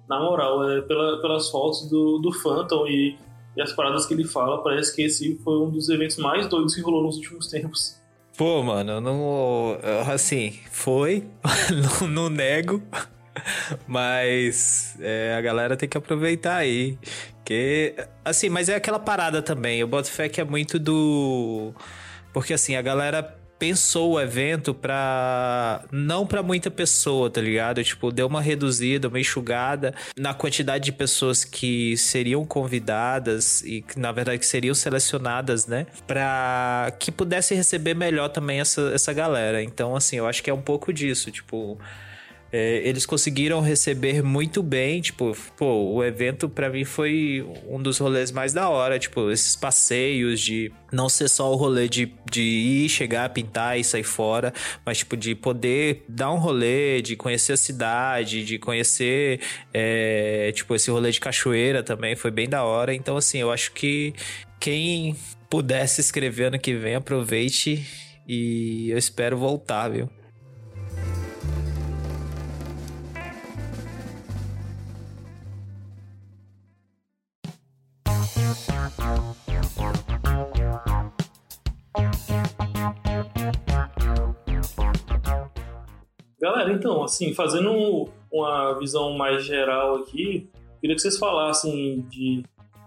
[0.07, 3.17] na moral, é, pela, pelas fotos do, do Phantom e,
[3.55, 6.73] e as paradas que ele fala, parece que esse foi um dos eventos mais doidos
[6.73, 7.96] que rolou nos últimos tempos.
[8.37, 9.79] Pô, mano, não.
[10.13, 11.27] Assim, foi,
[12.01, 12.83] não, não, nego.
[13.87, 16.99] Mas é, a galera tem que aproveitar aí.
[17.43, 19.79] Que, assim, mas é aquela parada também.
[19.79, 21.73] Eu boto fé que é muito do.
[22.31, 25.83] Porque assim, a galera pensou o evento pra.
[25.91, 27.83] não pra muita pessoa, tá ligado?
[27.83, 33.99] Tipo, deu uma reduzida, uma enxugada na quantidade de pessoas que seriam convidadas e que,
[33.99, 35.87] na verdade, que seriam selecionadas, né?
[36.05, 39.61] Pra que pudesse receber melhor também essa, essa galera.
[39.61, 41.77] Então, assim, eu acho que é um pouco disso, tipo.
[42.51, 47.97] É, eles conseguiram receber muito bem, tipo, pô, o evento para mim foi um dos
[47.97, 52.41] rolês mais da hora, tipo, esses passeios de não ser só o rolê de, de
[52.41, 54.53] ir, chegar, pintar e sair fora,
[54.85, 59.41] mas, tipo, de poder dar um rolê, de conhecer a cidade, de conhecer,
[59.73, 63.73] é, tipo, esse rolê de cachoeira também foi bem da hora, então, assim, eu acho
[63.73, 64.13] que
[64.59, 65.15] quem
[65.49, 67.85] pudesse escrever ano que vem, aproveite
[68.27, 70.09] e eu espero voltar, viu?
[87.07, 92.43] Assim, fazendo uma visão mais geral aqui, queria que vocês falassem de,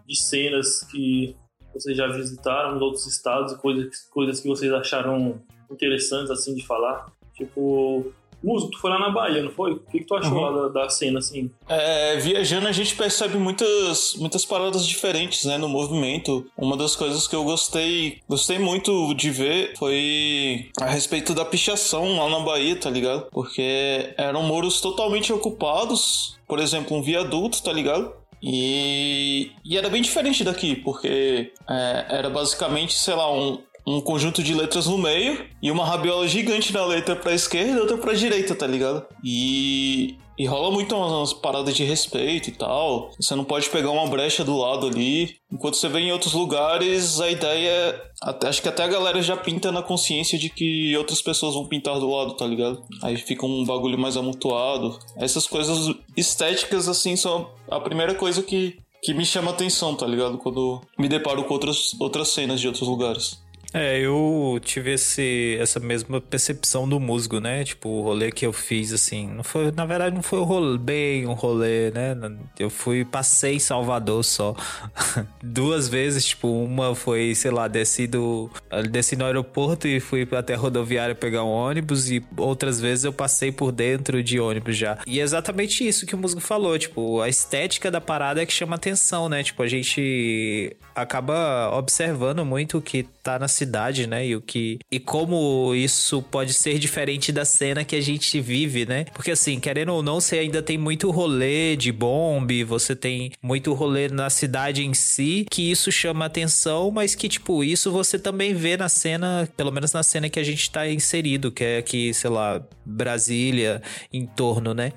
[0.06, 1.36] de cenas que
[1.72, 6.66] vocês já visitaram nos outros estados e coisas, coisas que vocês acharam interessantes, assim, de
[6.66, 7.12] falar.
[7.34, 9.72] Tipo, Muso, tu foi lá na Bahia, não foi?
[9.72, 10.40] O que, que tu achou uhum.
[10.40, 11.50] lá da, da, cena, assim?
[11.68, 16.46] É, viajando a gente percebe muitas, muitas paradas diferentes, né, no movimento.
[16.56, 22.16] Uma das coisas que eu gostei, gostei muito de ver foi a respeito da pichação
[22.18, 23.26] lá na Bahia, tá ligado?
[23.30, 28.20] Porque eram muros totalmente ocupados, por exemplo, um viaduto, tá ligado?
[28.42, 33.62] E, e, era bem diferente daqui, porque é, era basicamente, sei lá, um,
[33.96, 37.80] um conjunto de letras no meio e uma rabiola gigante na letra pra esquerda e
[37.80, 39.04] outra pra direita, tá ligado?
[39.24, 40.16] E.
[40.38, 43.10] E rola muito umas paradas de respeito e tal.
[43.20, 45.36] Você não pode pegar uma brecha do lado ali.
[45.52, 48.02] Enquanto você vê em outros lugares, a ideia.
[48.22, 51.66] Até, acho que até a galera já pinta na consciência de que outras pessoas vão
[51.66, 52.82] pintar do lado, tá ligado?
[53.02, 54.98] Aí fica um bagulho mais amontoado.
[55.18, 60.38] Essas coisas estéticas, assim, são a primeira coisa que, que me chama atenção, tá ligado?
[60.38, 63.38] Quando me deparo com outras, outras cenas de outros lugares.
[63.72, 67.62] É, eu tive esse, essa mesma percepção do musgo, né?
[67.64, 70.78] Tipo, o rolê que eu fiz, assim, não foi, na verdade, não foi um rolê,
[70.78, 72.16] bem um rolê, né?
[72.58, 74.56] Eu fui, passei em Salvador só.
[75.42, 78.50] Duas vezes, tipo, uma foi, sei lá, descido,
[78.90, 83.12] desci no aeroporto e fui até a rodoviária pegar um ônibus e outras vezes eu
[83.12, 84.98] passei por dentro de ônibus já.
[85.06, 88.52] E é exatamente isso que o musgo falou, tipo, a estética da parada é que
[88.52, 89.42] chama atenção, né?
[89.44, 94.26] Tipo, a gente acaba observando muito o que tá na cidade, né?
[94.26, 98.86] E o que e como isso pode ser diferente da cena que a gente vive,
[98.86, 99.04] né?
[99.12, 103.72] Porque assim, querendo ou não, você ainda tem muito rolê de bombe, você tem muito
[103.74, 108.54] rolê na cidade em si, que isso chama atenção, mas que tipo, isso você também
[108.54, 112.14] vê na cena, pelo menos na cena que a gente tá inserido, que é aqui,
[112.14, 114.92] sei lá, Brasília, em torno, né?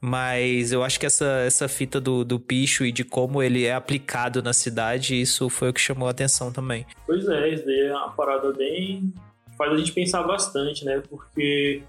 [0.00, 3.74] Mas eu acho que essa, essa fita do, do picho e de como ele é
[3.74, 6.86] aplicado na cidade, isso foi o que chamou a atenção também.
[7.04, 9.12] Pois é, isso daí é uma parada bem.
[9.56, 11.02] faz a gente pensar bastante, né?
[11.08, 11.82] Porque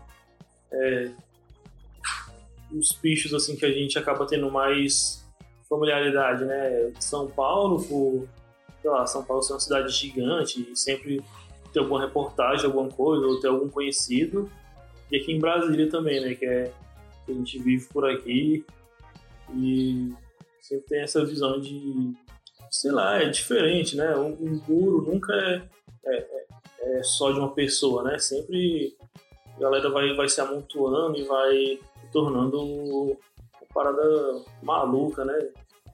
[0.71, 1.11] é,
[2.71, 5.23] os pichos assim que a gente acaba tendo mais
[5.69, 6.91] familiaridade, né?
[6.99, 8.27] São Paulo, por
[8.81, 11.21] sei lá, São Paulo é uma cidade gigante e sempre
[11.71, 14.49] tem alguma reportagem, alguma coisa, ou tem algum conhecido.
[15.11, 16.33] E aqui em Brasília também, né?
[16.33, 16.71] Que é
[17.29, 18.65] que a gente vive por aqui
[19.55, 20.11] e
[20.61, 22.13] sempre tem essa visão de,
[22.71, 24.15] sei lá, é diferente, né?
[24.15, 25.61] Um, um muro nunca é,
[26.05, 28.17] é, é, é só de uma pessoa, né?
[28.17, 28.95] Sempre
[29.57, 31.79] a galera vai, vai se amontoando e vai
[32.11, 33.17] tornando uma
[33.73, 35.49] parada maluca, né?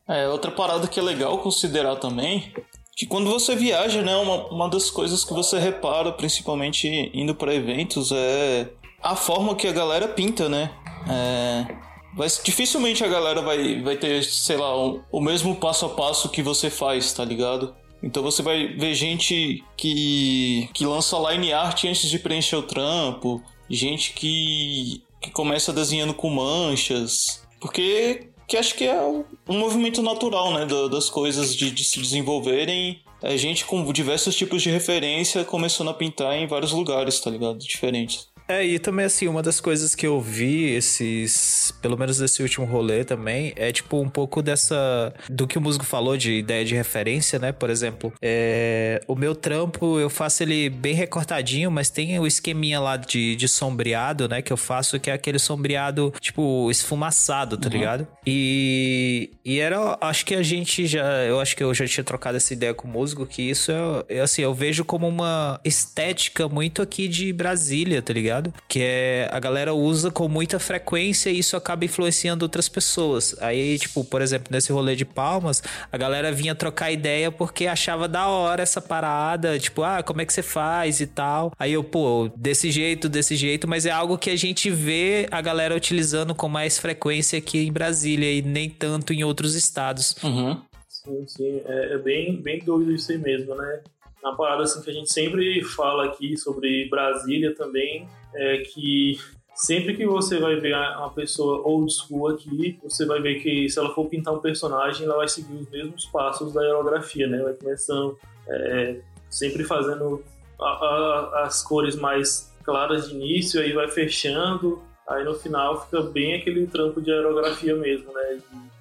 [0.08, 2.54] É, outra parada que é legal considerar também,
[2.96, 7.54] que quando você viaja, né, uma, uma das coisas que você repara, principalmente indo para
[7.54, 8.70] eventos, é
[9.02, 10.72] a forma que a galera pinta, né?
[11.10, 11.76] É,
[12.16, 16.30] mas dificilmente a galera vai, vai ter, sei lá, o, o mesmo passo a passo
[16.30, 17.76] que você faz, tá ligado?
[18.01, 23.41] Então você vai ver gente que, que lança line art antes de preencher o trampo,
[23.70, 30.53] gente que, que começa desenhando com manchas, porque que acho que é um movimento natural,
[30.53, 33.01] né, das coisas de, de se desenvolverem.
[33.24, 37.58] É gente com diversos tipos de referência começando a pintar em vários lugares, tá ligado?
[37.58, 38.28] Diferentes.
[38.48, 42.66] É, e também assim, uma das coisas que eu vi esses, pelo menos nesse último
[42.66, 46.76] rolê também, é tipo um pouco dessa do que o músico falou de ideia de
[46.76, 47.52] referência, né?
[47.52, 52.80] Por exemplo, é, o meu trampo eu faço ele bem recortadinho, mas tem o esqueminha
[52.80, 57.68] lá de, de sombreado, né, que eu faço que é aquele sombreado tipo esfumaçado, tá
[57.68, 57.74] uhum.
[57.74, 58.08] ligado?
[58.26, 62.38] E e era, acho que a gente já, eu acho que eu já tinha trocado
[62.38, 63.72] essa ideia com o músico que isso
[64.10, 68.35] é, assim, eu vejo como uma estética muito aqui de Brasília, tá ligado?
[68.36, 68.54] Ligado?
[68.68, 73.36] Que é a galera usa com muita frequência e isso acaba influenciando outras pessoas.
[73.42, 78.08] Aí, tipo, por exemplo, nesse rolê de palmas, a galera vinha trocar ideia porque achava
[78.08, 81.52] da hora essa parada, tipo, ah, como é que você faz e tal.
[81.58, 85.42] Aí eu, pô, desse jeito, desse jeito, mas é algo que a gente vê a
[85.42, 90.16] galera utilizando com mais frequência aqui em Brasília e nem tanto em outros estados.
[90.24, 90.62] Uhum.
[90.88, 91.62] Sim, sim.
[91.66, 93.82] É, é, bem, bem doido isso aí mesmo, né?
[94.24, 99.18] Uma parada assim que a gente sempre fala aqui sobre Brasília também é que
[99.56, 103.80] sempre que você vai ver uma pessoa old school aqui, você vai ver que se
[103.80, 107.42] ela for pintar um personagem, ela vai seguir os mesmos passos da aerografia, né?
[107.42, 108.18] Vai começando
[108.48, 110.24] é, sempre fazendo
[110.60, 116.02] a, a, as cores mais claras de início, aí vai fechando, aí no final fica
[116.02, 118.40] bem aquele trampo de aerografia mesmo, né?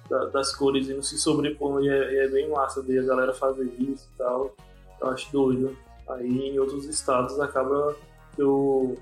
[0.09, 3.71] Da, das cores indo se sobrepondo e é, é, bem massa ver a galera fazer
[3.79, 4.53] isso e tal.
[5.01, 5.75] Eu acho doido.
[6.09, 7.95] Aí em outros estados acaba
[8.35, 8.95] que eu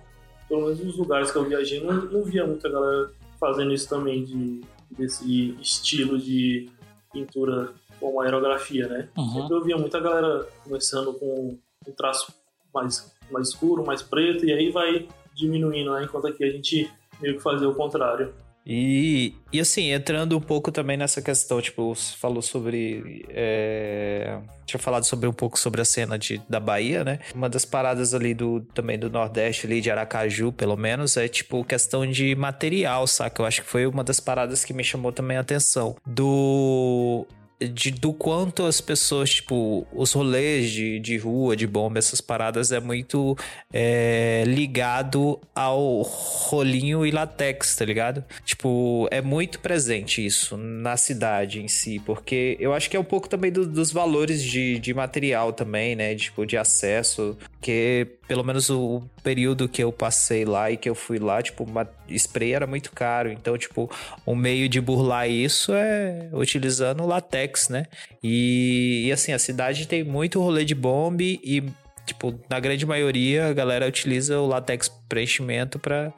[0.53, 4.23] pelo menos nos lugares que eu viajei, não, não via muita galera fazendo isso também,
[4.23, 6.69] de, desse estilo de
[7.11, 9.09] pintura com aerografia, né?
[9.17, 9.33] Uhum.
[9.33, 12.31] Sempre eu via muita galera começando com um traço
[12.71, 16.03] mais, mais escuro, mais preto, e aí vai diminuindo, né?
[16.03, 16.87] Enquanto aqui a gente
[17.19, 18.31] meio que fazia o contrário.
[18.65, 23.25] E, e assim, entrando um pouco também nessa questão, tipo, você falou sobre.
[23.29, 27.19] É, tinha falado sobre um pouco sobre a cena de, da Bahia, né?
[27.35, 31.63] Uma das paradas ali do também do Nordeste, ali de Aracaju, pelo menos, é tipo
[31.65, 33.41] questão de material, saca?
[33.41, 35.95] Eu acho que foi uma das paradas que me chamou também a atenção.
[36.05, 37.27] Do
[37.59, 42.71] de, do quanto as pessoas, tipo, os rolês de, de rua, de bomba, essas paradas
[42.71, 43.37] é muito
[43.71, 48.23] é, ligado ao rolinho e latex, tá ligado?
[48.45, 53.03] Tipo, é muito presente isso na cidade em si, porque eu acho que é um
[53.03, 56.15] pouco também do, dos valores de, de material também, né?
[56.15, 60.95] Tipo, de acesso, que pelo menos o período que eu passei lá e que eu
[60.95, 63.31] fui lá, tipo, uma spray era muito caro.
[63.31, 63.87] Então, tipo,
[64.25, 67.85] um meio de burlar isso é utilizando latex, né?
[68.23, 71.63] E, e assim, a cidade tem muito rolê de bombe e,
[72.07, 76.11] tipo, na grande maioria a galera utiliza o latex preenchimento para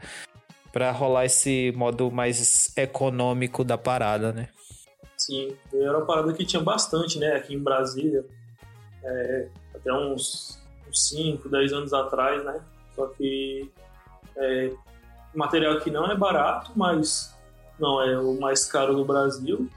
[0.71, 4.47] para rolar esse modo mais econômico da parada, né?
[5.17, 8.25] Sim, era uma parada que tinha bastante, né, aqui em Brasília.
[9.03, 12.61] É, até uns 5, 10 anos atrás, né?
[12.95, 13.69] Só que
[14.37, 14.71] é,
[15.33, 17.35] material que não é barato, mas
[17.79, 19.69] não é o mais caro do Brasil.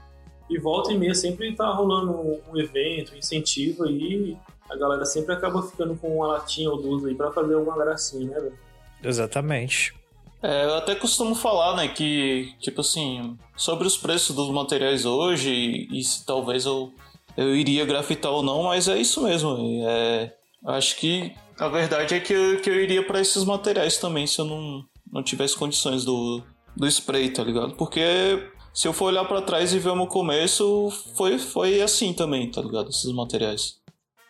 [0.49, 4.37] E volta e meia sempre tá rolando um, evento, um incentivo aí.
[4.69, 8.27] A galera sempre acaba ficando com uma latinha ou duas aí pra fazer alguma gracinha,
[8.27, 8.59] né, velho?
[9.03, 9.93] Exatamente.
[10.41, 15.51] É, eu até costumo falar, né, que, tipo assim, sobre os preços dos materiais hoje
[15.51, 16.93] e, e se talvez eu,
[17.35, 19.57] eu iria grafitar ou não, mas é isso mesmo.
[19.85, 20.33] É,
[20.65, 24.39] Acho que a verdade é que eu, que eu iria para esses materiais também se
[24.39, 26.41] eu não, não tivesse condições do,
[26.75, 27.75] do spray, tá ligado?
[27.75, 28.01] Porque
[28.73, 32.49] se eu for olhar para trás e ver o meu começo, foi, foi assim também,
[32.49, 32.89] tá ligado?
[32.89, 33.79] Esses materiais.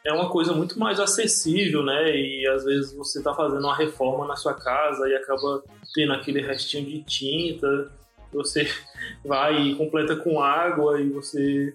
[0.06, 2.16] É uma coisa muito mais acessível, né?
[2.16, 5.62] E às vezes você tá fazendo uma reforma na sua casa e acaba
[5.94, 7.92] tendo aquele restinho de tinta,
[8.32, 8.68] você
[9.26, 11.74] vai e completa com água e você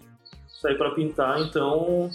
[0.61, 2.11] sai para pintar, então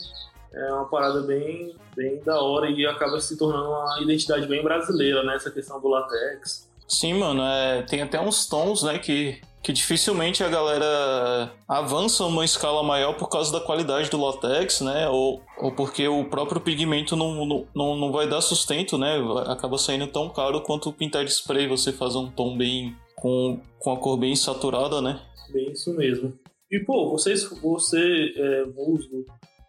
[0.54, 5.24] é uma parada bem, bem da hora e acaba se tornando uma identidade bem brasileira,
[5.24, 5.36] né?
[5.36, 6.70] Essa questão do latex.
[6.90, 12.44] Sim, mano, é, tem até uns tons, né, que, que dificilmente a galera avança uma
[12.44, 17.16] escala maior por causa da qualidade do latex, né, ou, ou porque o próprio pigmento
[17.16, 21.68] não, não, não, vai dar sustento, né, acaba saindo tão caro quanto pintar de spray,
[21.68, 25.22] você fazer um tom bem, com, com a cor bem saturada, né.
[25.54, 26.34] Bem isso mesmo.
[26.72, 28.66] E, pô, vocês, você, é,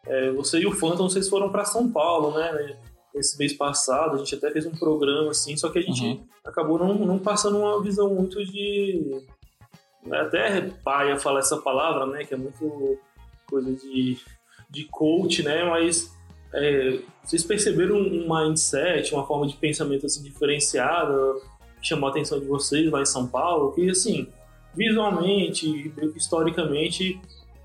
[0.07, 2.77] é, você e o Phantom, vocês foram para São Paulo, né?
[3.15, 6.25] Esse mês passado, a gente até fez um programa assim, só que a gente Uhum.
[6.45, 9.25] acabou não, não passando uma visão muito de.
[10.11, 12.25] é Até paia falar essa palavra, né?
[12.25, 12.99] Que é muito
[13.49, 14.17] coisa de,
[14.71, 15.65] de coach, né?
[15.65, 16.17] Mas
[16.55, 21.17] é, vocês perceberam um mindset, uma forma de pensamento assim, diferenciada,
[21.81, 24.29] que chamou a atenção de vocês lá em São Paulo, que assim,
[24.75, 27.21] visualmente, historicamente,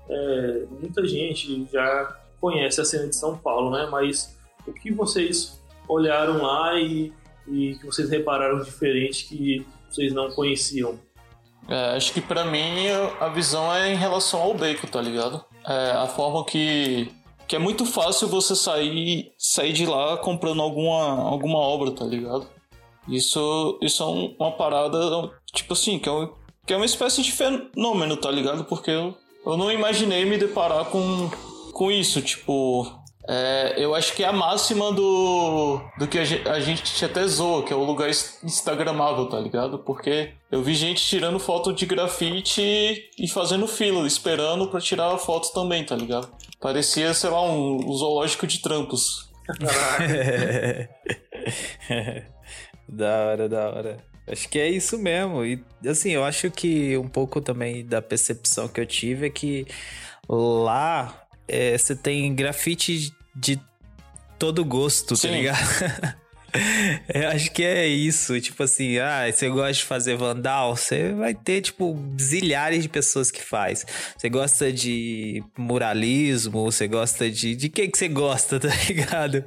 [0.08, 3.88] é, muita gente já conhece a cena de São Paulo, né?
[3.90, 7.12] Mas o que vocês olharam lá e,
[7.48, 10.98] e que vocês repararam diferente que vocês não conheciam?
[11.68, 12.88] É, acho que pra mim
[13.20, 15.44] a visão é em relação ao bacon, tá ligado?
[15.66, 17.10] É, a forma que,
[17.48, 22.46] que é muito fácil você sair, sair de lá comprando alguma, alguma obra, tá ligado?
[23.08, 24.98] Isso, isso é um- uma parada,
[25.52, 26.32] tipo assim, que é, um-
[26.66, 28.64] que é uma espécie de fenômeno, tá ligado?
[28.64, 29.14] Porque eu,
[29.44, 31.30] eu não imaginei me deparar com,
[31.76, 32.86] com isso, tipo...
[33.28, 37.26] é, eu acho que é a máxima do, do que a gente, a gente até
[37.26, 39.78] zoa, que é o lugar ins- instagramável, tá ligado?
[39.80, 42.62] Porque eu vi gente tirando foto de grafite
[43.18, 46.30] e fazendo fila, esperando pra tirar a foto também, tá ligado?
[46.60, 49.30] Parecia, sei lá, um, um zoológico de trampos.
[52.88, 53.96] da hora, da hora.
[54.26, 55.44] Acho que é isso mesmo.
[55.44, 59.66] E assim, eu acho que um pouco também da percepção que eu tive é que
[60.28, 63.60] lá é, você tem grafite de
[64.38, 65.28] todo gosto, Sim.
[65.28, 66.16] tá ligado?
[67.12, 71.34] Eu acho que é isso, tipo assim, ah, você gosta de fazer vandal, você vai
[71.34, 73.84] ter, tipo, zilhares de pessoas que faz.
[74.16, 77.54] Você gosta de muralismo, você gosta de...
[77.54, 79.44] De que que você gosta, tá ligado?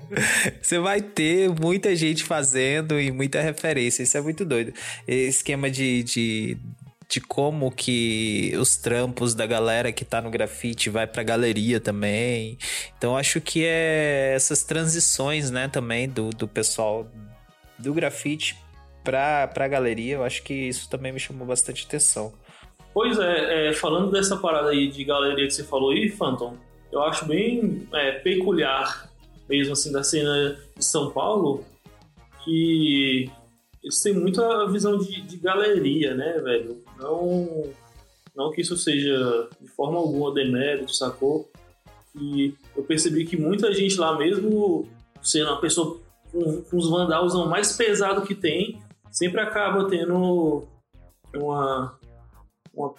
[0.61, 4.73] Você vai ter muita gente fazendo e muita referência, isso é muito doido.
[5.07, 6.03] Esse esquema de...
[6.03, 6.57] de
[7.09, 12.57] de como que os trampos da galera que tá no grafite vai pra galeria também.
[12.97, 17.09] Então acho que é essas transições, né, também do, do pessoal
[17.79, 18.55] do grafite
[19.03, 22.31] pra, pra galeria, eu acho que isso também me chamou bastante atenção.
[22.93, 26.57] Pois é, é, falando dessa parada aí de galeria que você falou aí, Phantom,
[26.91, 29.09] eu acho bem é, peculiar,
[29.47, 31.63] mesmo assim, da cena de São Paulo,
[32.43, 33.31] que
[33.83, 36.83] eles têm muita visão de, de galeria, né, velho?
[36.97, 37.63] Não,
[38.35, 41.49] não que isso seja de forma alguma demérito, sacou?
[42.15, 44.87] E eu percebi que muita gente lá mesmo,
[45.21, 45.99] sendo uma pessoa
[46.31, 50.67] com, com os vandalzão mais pesado que tem, sempre acaba tendo
[51.33, 51.97] uma,
[52.73, 52.93] uma,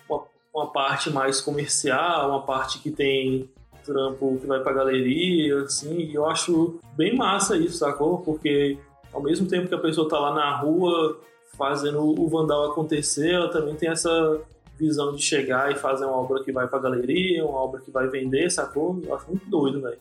[0.54, 3.50] uma parte mais comercial, uma parte que tem
[3.84, 8.18] trampo que vai pra galeria, assim, e eu acho bem massa isso, sacou?
[8.18, 8.78] Porque
[9.12, 11.18] ao mesmo tempo que a pessoa tá lá na rua
[11.56, 14.40] fazendo o vandal acontecer, ela também tem essa
[14.78, 18.08] visão de chegar e fazer uma obra que vai pra galeria, uma obra que vai
[18.08, 18.98] vender, sacou?
[19.04, 19.98] Eu acho muito doido, velho.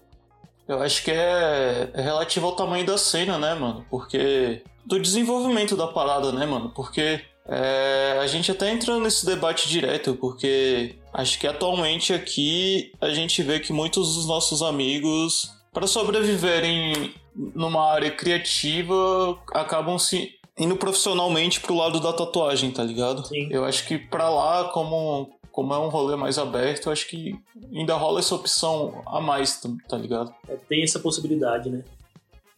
[0.67, 3.85] Eu acho que é, é relativo ao tamanho da cena, né, mano?
[3.89, 4.61] Porque.
[4.85, 6.71] Do desenvolvimento da parada, né, mano?
[6.73, 13.09] Porque é, a gente até entrando nesse debate direto, porque acho que atualmente aqui a
[13.09, 20.75] gente vê que muitos dos nossos amigos, para sobreviverem numa área criativa, acabam se indo
[20.75, 23.25] profissionalmente pro lado da tatuagem, tá ligado?
[23.27, 23.47] Sim.
[23.49, 27.33] Eu acho que pra lá, como, como é um rolê mais aberto, eu acho que
[27.73, 30.33] ainda rola essa opção a mais, tá- tá ligado?
[30.47, 31.83] É, tem essa possibilidade, né?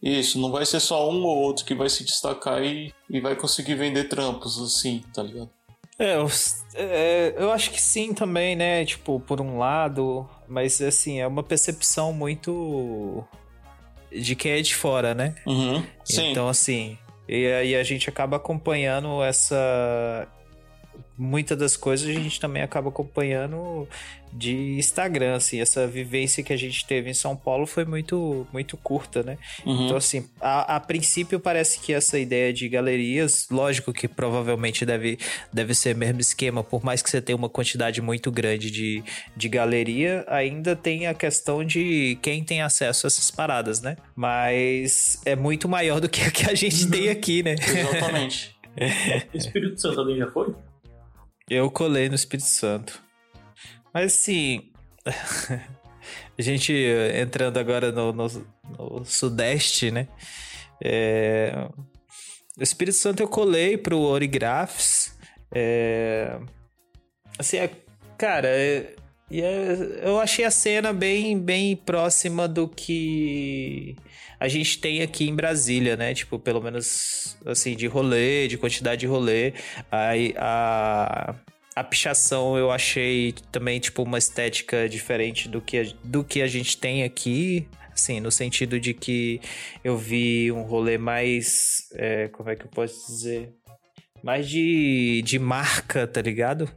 [0.02, 3.36] Isso, não vai ser só um ou outro que vai se destacar e, e vai
[3.36, 5.50] conseguir vender trampos, assim, tá ligado?
[5.96, 6.26] É eu,
[6.74, 8.84] é, eu acho que sim também, né?
[8.84, 13.24] Tipo, por um lado, mas assim, é uma percepção muito
[14.10, 15.34] de quem é de fora, né?
[15.46, 15.82] Uhum.
[16.10, 20.28] Então, assim, e aí a gente acaba acompanhando essa.
[21.22, 23.88] Muitas das coisas a gente também acaba acompanhando
[24.32, 25.60] de Instagram, assim.
[25.60, 29.38] Essa vivência que a gente teve em São Paulo foi muito, muito curta, né?
[29.64, 29.84] Uhum.
[29.84, 35.18] Então, assim, a, a princípio parece que essa ideia de galerias, lógico que provavelmente deve,
[35.52, 39.04] deve ser o mesmo esquema, por mais que você tenha uma quantidade muito grande de,
[39.36, 43.96] de galeria, ainda tem a questão de quem tem acesso a essas paradas, né?
[44.16, 47.54] Mas é muito maior do que a que a gente tem aqui, né?
[47.54, 48.56] Exatamente.
[49.34, 50.54] Espírito Santo alguém já foi?
[51.52, 53.02] Eu colei no Espírito Santo.
[53.92, 54.70] Mas assim.
[56.38, 56.72] a gente
[57.14, 58.26] entrando agora no, no,
[58.78, 60.08] no Sudeste, né?
[60.82, 61.68] É,
[62.58, 65.14] o Espírito Santo eu colei pro Origraphs.
[65.54, 66.40] É,
[67.38, 67.70] assim, é,
[68.16, 68.96] cara, é,
[69.40, 73.96] é, eu achei a cena bem, bem próxima do que
[74.42, 76.12] a gente tem aqui em Brasília, né?
[76.12, 79.54] Tipo, pelo menos, assim, de rolê, de quantidade de rolê.
[79.90, 81.36] Aí a,
[81.76, 86.48] a pichação eu achei também, tipo, uma estética diferente do que, a, do que a
[86.48, 87.68] gente tem aqui.
[87.94, 89.40] Assim, no sentido de que
[89.84, 91.88] eu vi um rolê mais.
[91.94, 93.54] É, como é que eu posso dizer?
[94.24, 96.68] Mais de, de marca, tá ligado?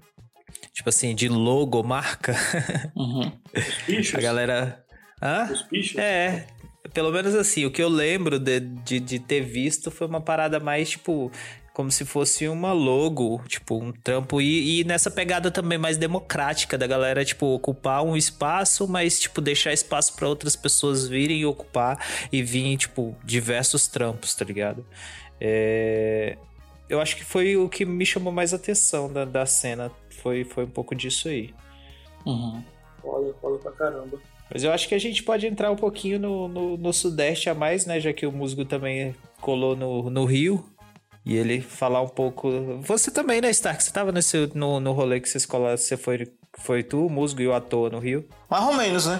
[0.73, 2.35] Tipo assim, de logo, marca.
[2.95, 3.31] Uhum.
[3.55, 4.15] Os bichos.
[4.15, 4.85] A galera.
[5.21, 5.49] Hã?
[5.51, 5.97] Os bichos.
[5.97, 6.47] É,
[6.93, 10.59] pelo menos assim, o que eu lembro de, de, de, ter visto foi uma parada
[10.59, 11.31] mais, tipo,
[11.73, 14.41] como se fosse uma logo, tipo, um trampo.
[14.41, 19.41] E, e, nessa pegada também mais democrática da galera, tipo, ocupar um espaço, mas, tipo,
[19.41, 21.99] deixar espaço para outras pessoas virem e ocupar
[22.31, 24.85] e virem, tipo, diversos trampos, tá ligado?
[25.39, 26.37] É...
[26.87, 29.91] Eu acho que foi o que me chamou mais atenção da, da cena.
[30.16, 31.53] Foi, foi um pouco disso aí.
[32.26, 32.63] Uhum.
[33.01, 34.20] Foda, foda pra caramba.
[34.51, 37.55] Mas eu acho que a gente pode entrar um pouquinho no, no, no, Sudeste a
[37.55, 37.99] mais, né?
[37.99, 40.63] Já que o Musgo também colou no, no Rio.
[41.26, 42.51] E ele falar um pouco.
[42.82, 43.84] Você também, né, Stark?
[43.84, 46.32] Você tava nesse, no, no rolê que vocês colaram, você foi.
[46.57, 48.26] Foi tu, o Musgo e o ator no Rio?
[48.49, 49.20] Mais ou menos, né?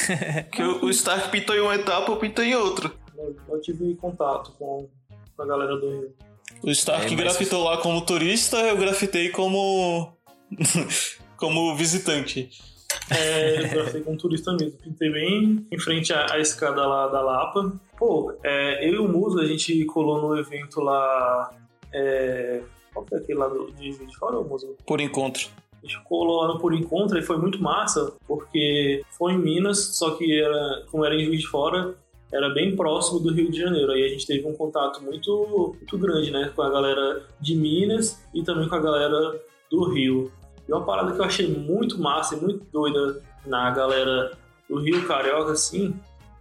[0.52, 2.92] que o, o Stark pintou em uma etapa, eu pintou em outra.
[3.16, 4.88] Eu, eu tive contato com,
[5.36, 6.14] com a galera do Rio.
[6.62, 10.12] O Stark É, mas- grafitou lá como turista, eu grafitei como.
[11.36, 12.50] como visitante.
[13.10, 14.78] É, grafei com um turista mesmo.
[14.78, 17.72] Pintei bem em frente à, à escada lá da Lapa.
[17.98, 21.54] Pô, é, eu e o Muso, a gente colou no evento lá.
[21.92, 24.76] É, qual foi aquele lá do, de Juiz de Fora, Muso?
[24.86, 25.48] Por encontro.
[25.82, 29.96] A gente colou lá no Por Encontro e foi muito massa, porque foi em Minas,
[29.96, 31.94] só que era, como era em Juiz de Fora,
[32.32, 33.92] era bem próximo do Rio de Janeiro.
[33.92, 36.50] Aí a gente teve um contato muito, muito grande, né?
[36.54, 39.40] Com a galera de Minas e também com a galera
[39.70, 40.32] do Rio.
[40.68, 44.32] E uma parada que eu achei muito massa e muito doida na galera
[44.68, 45.94] do Rio Carioca, assim,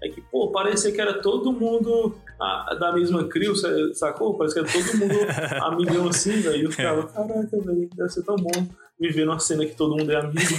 [0.03, 4.37] é que, pô, parecia que era todo mundo ah, da mesma sa- sacou?
[4.37, 5.15] Parece que era todo mundo
[5.63, 6.57] amigão assim, velho.
[6.57, 8.51] E eu ficava, caraca, velho, deve ser tão bom
[8.99, 10.39] viver numa cena que todo mundo é amigo.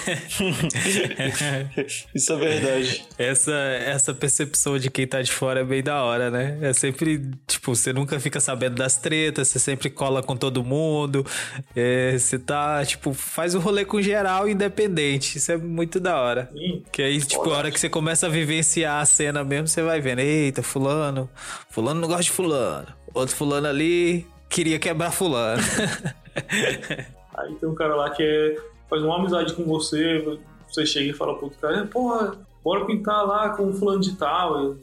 [2.14, 3.05] Isso é verdade.
[3.18, 6.57] Essa, essa percepção de quem tá de fora é bem da hora, né?
[6.62, 11.26] É sempre, tipo, você nunca fica sabendo das tretas, você sempre cola com todo mundo,
[11.74, 15.39] é, você tá, tipo, faz o rolê com geral independente.
[15.39, 16.49] Isso é muito da hora.
[16.53, 16.84] Sim.
[16.93, 20.01] Que aí, tipo, a hora que você começa a vivenciar a cena mesmo, você vai
[20.01, 21.28] vendo, eita, fulano,
[21.70, 22.86] fulano não gosta de fulano.
[23.12, 25.62] Outro fulano ali queria quebrar fulano.
[27.41, 28.57] Aí tem um cara lá que é,
[28.89, 33.26] faz uma amizade com você, você chega e fala pro outro cara, porra, bora pintar
[33.26, 34.62] lá com um fulano de tal.
[34.62, 34.80] Eu,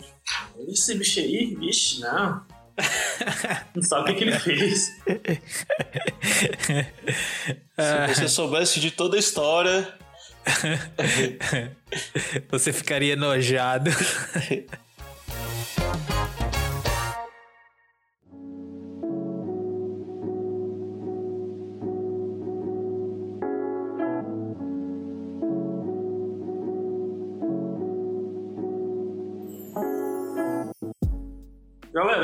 [0.68, 2.42] Esse bicho aí, vixe, não.
[3.74, 4.92] Não sabe o que, que ele fez.
[7.78, 9.94] Se você soubesse de toda a história.
[12.52, 13.90] você ficaria enojado.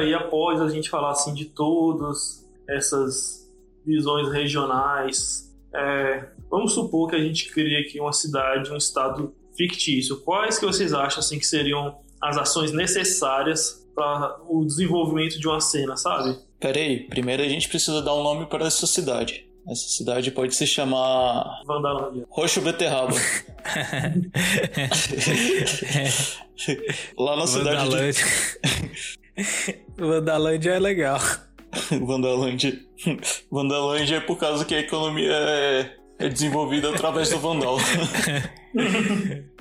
[0.02, 3.50] Galera, e após a gente falar assim de todas essas
[3.86, 10.20] visões regionais, é, vamos supor que a gente cria aqui uma cidade, um estado fictício.
[10.22, 15.60] Quais que vocês acham assim que seriam as ações necessárias para o desenvolvimento de uma
[15.60, 16.38] cena, sabe?
[16.60, 19.46] Peraí, primeiro a gente precisa dar um nome para essa cidade.
[19.68, 22.26] Essa cidade pode se chamar Vandalândia.
[22.30, 23.14] Roxo Beterraba.
[27.18, 28.24] Lá na cidade Vandalândia.
[29.98, 31.20] Vandalândia é legal.
[32.06, 32.80] Vandalândia.
[33.52, 37.78] Vandalândia é por causa que a economia é, é desenvolvida através do vandal.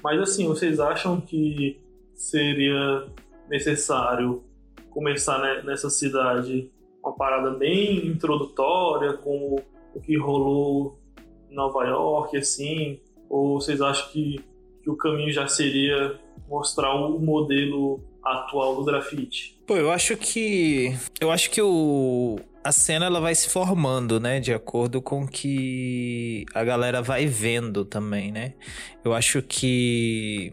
[0.02, 1.80] Mas assim, vocês acham que
[2.14, 3.06] seria
[3.48, 4.44] necessário
[4.90, 6.70] começar né, nessa cidade
[7.02, 9.60] uma parada bem introdutória, como
[9.94, 10.98] o que rolou
[11.50, 13.00] em Nova York, assim?
[13.28, 14.44] Ou vocês acham que,
[14.82, 16.18] que o caminho já seria
[16.48, 19.56] mostrar o modelo atual do grafite?
[19.66, 20.94] Pô, eu acho que.
[21.20, 22.38] Eu acho que o.
[22.62, 24.38] A cena ela vai se formando, né?
[24.38, 28.54] De acordo com que a galera vai vendo também, né?
[29.02, 30.52] Eu acho que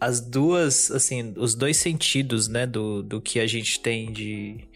[0.00, 2.66] as duas, assim, os dois sentidos, né?
[2.66, 4.68] Do, do que a gente tem de,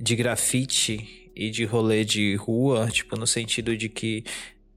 [0.00, 4.24] de grafite e de rolê de rua, tipo, no sentido de que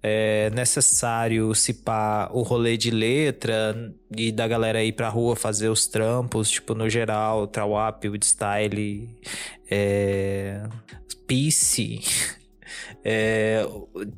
[0.07, 1.51] é necessário
[1.83, 6.75] pá o rolê de letra e da galera ir pra rua fazer os trampos, tipo,
[6.75, 9.09] no geral, Trawap, Woodstyle,
[9.67, 10.61] é,
[11.25, 12.01] Peace,
[13.03, 13.65] é,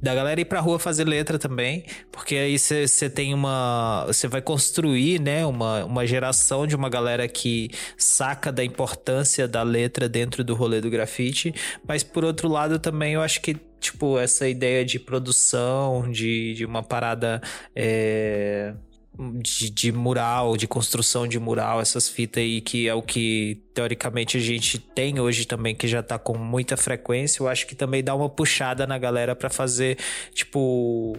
[0.01, 4.03] da galera ir pra rua fazer letra também, porque aí você tem uma.
[4.07, 9.63] Você vai construir, né, uma, uma geração de uma galera que saca da importância da
[9.63, 11.55] letra dentro do rolê do grafite,
[11.87, 16.65] mas por outro lado também eu acho que tipo, essa ideia de produção, de, de
[16.65, 17.41] uma parada.
[17.75, 18.73] É
[19.17, 24.37] de, de, mural, de construção de mural, essas fitas aí que é o que teoricamente
[24.37, 28.03] a gente tem hoje também, que já tá com muita frequência, eu acho que também
[28.03, 29.97] dá uma puxada na galera para fazer,
[30.33, 31.17] tipo.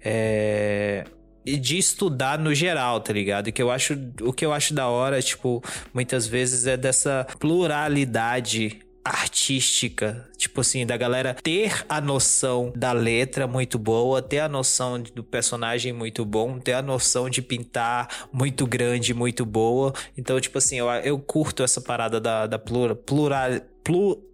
[0.00, 1.04] É,
[1.44, 3.50] de estudar no geral, tá ligado?
[3.50, 5.62] Que eu acho, o que eu acho da hora, tipo,
[5.94, 13.46] muitas vezes é dessa pluralidade artística, tipo assim, da galera ter a noção da letra
[13.46, 18.66] muito boa, ter a noção do personagem muito bom, ter a noção de pintar muito
[18.66, 19.92] grande, muito boa.
[20.16, 23.50] Então, tipo assim, eu, eu curto essa parada da, da plural, plural,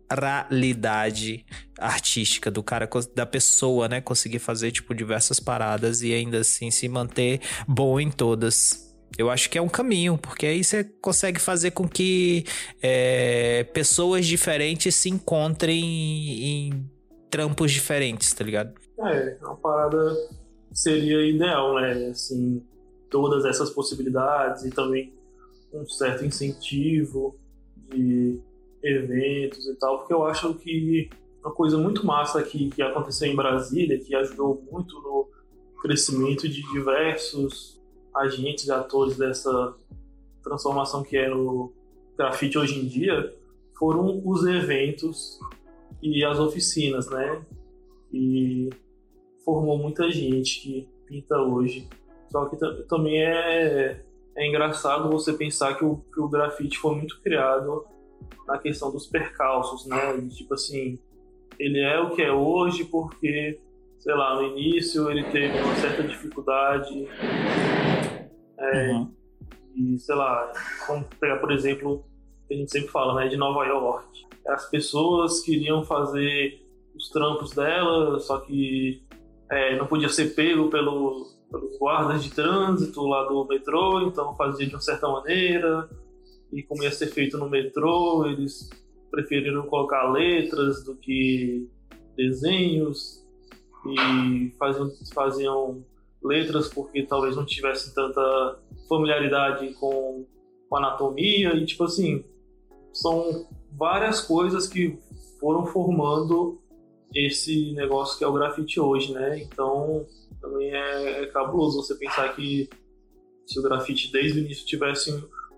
[0.08, 1.44] pluralidade
[1.78, 4.00] artística do cara, da pessoa, né?
[4.00, 8.83] Conseguir fazer, tipo, diversas paradas e ainda assim se manter bom em todas.
[9.16, 12.44] Eu acho que é um caminho, porque aí você consegue fazer com que
[12.82, 16.90] é, pessoas diferentes se encontrem em
[17.30, 18.74] trampos diferentes, tá ligado?
[18.98, 20.14] É, uma parada
[20.72, 22.08] seria ideal, né?
[22.08, 22.62] Assim,
[23.08, 25.12] todas essas possibilidades e também
[25.72, 27.36] um certo incentivo
[27.88, 28.40] de
[28.82, 31.08] eventos e tal, porque eu acho que
[31.40, 35.28] uma coisa muito massa que, que aconteceu em Brasília, que ajudou muito no
[35.80, 37.73] crescimento de diversos
[38.14, 39.74] agentes e atores dessa
[40.42, 41.72] transformação que é no
[42.16, 43.34] grafite hoje em dia
[43.76, 45.38] foram os eventos
[46.02, 47.42] e as oficinas, né?
[48.12, 48.70] E
[49.44, 51.88] formou muita gente que pinta hoje.
[52.30, 52.56] Só que
[52.86, 54.00] também é,
[54.36, 57.84] é engraçado você pensar que o, que o grafite foi muito criado
[58.46, 59.96] na questão dos percalços, né?
[60.28, 60.98] tipo assim,
[61.58, 63.58] ele é o que é hoje porque
[64.04, 67.08] sei lá, no início ele teve uma certa dificuldade.
[68.72, 69.12] É, uhum.
[69.74, 70.52] E, sei lá,
[70.86, 72.04] vamos pegar, por exemplo,
[72.46, 74.06] que a gente sempre fala, né, de Nova York.
[74.46, 76.62] As pessoas queriam fazer
[76.94, 79.02] os trampos dela, só que
[79.50, 84.66] é, não podia ser pego pelo, pelos guardas de trânsito lá do metrô, então fazia
[84.66, 85.88] de uma certa maneira.
[86.52, 88.70] E como ia ser feito no metrô, eles
[89.10, 91.68] preferiram colocar letras do que
[92.16, 93.24] desenhos
[93.86, 95.84] e faziam, faziam
[96.24, 98.58] letras porque talvez não tivessem tanta
[98.88, 100.26] familiaridade com,
[100.68, 102.24] com anatomia e tipo assim
[102.92, 104.98] são várias coisas que
[105.40, 106.60] foram formando
[107.14, 109.38] esse negócio que é o grafite hoje, né?
[109.40, 110.06] Então
[110.40, 112.68] também é, é cabuloso você pensar que
[113.46, 115.12] se o grafite desde o início tivesse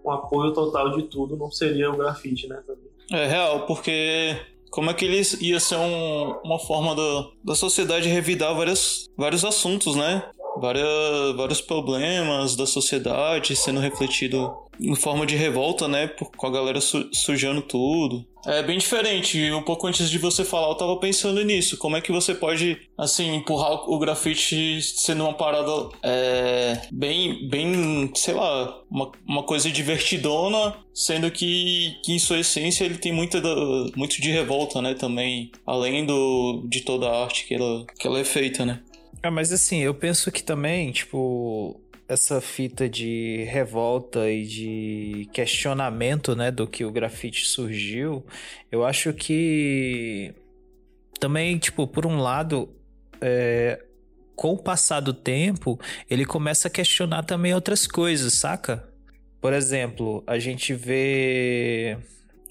[0.04, 2.62] um apoio total de tudo, não seria o grafite, né?
[2.66, 2.86] Também.
[3.12, 4.36] É real, porque
[4.70, 9.44] como é que ele ia ser um, uma forma da, da sociedade revidar várias, vários
[9.44, 10.28] assuntos, né?
[10.61, 16.09] Várias, vários problemas da sociedade sendo refletido em forma de revolta, né?
[16.36, 18.24] Com a galera su sujando tudo.
[18.46, 19.50] É bem diferente.
[19.52, 21.76] Um pouco antes de você falar, eu tava pensando nisso.
[21.76, 28.11] Como é que você pode, assim, empurrar o grafite sendo uma parada é, bem, bem,
[28.14, 33.42] sei lá, uma, uma coisa divertidona, sendo que, que em sua essência ele tem muita
[33.96, 34.94] muito de revolta, né?
[34.94, 38.80] Também, além do, de toda a arte que ela, que ela é feita, né?
[39.26, 46.36] Ah, mas assim, eu penso que também, tipo, essa fita de revolta e de questionamento,
[46.36, 48.24] né, do que o grafite surgiu,
[48.70, 50.32] eu acho que
[51.18, 52.68] também, tipo, por um lado,
[53.20, 53.82] é,
[54.36, 55.76] com o passar do tempo,
[56.08, 58.88] ele começa a questionar também outras coisas, saca?
[59.40, 61.98] Por exemplo, a gente vê.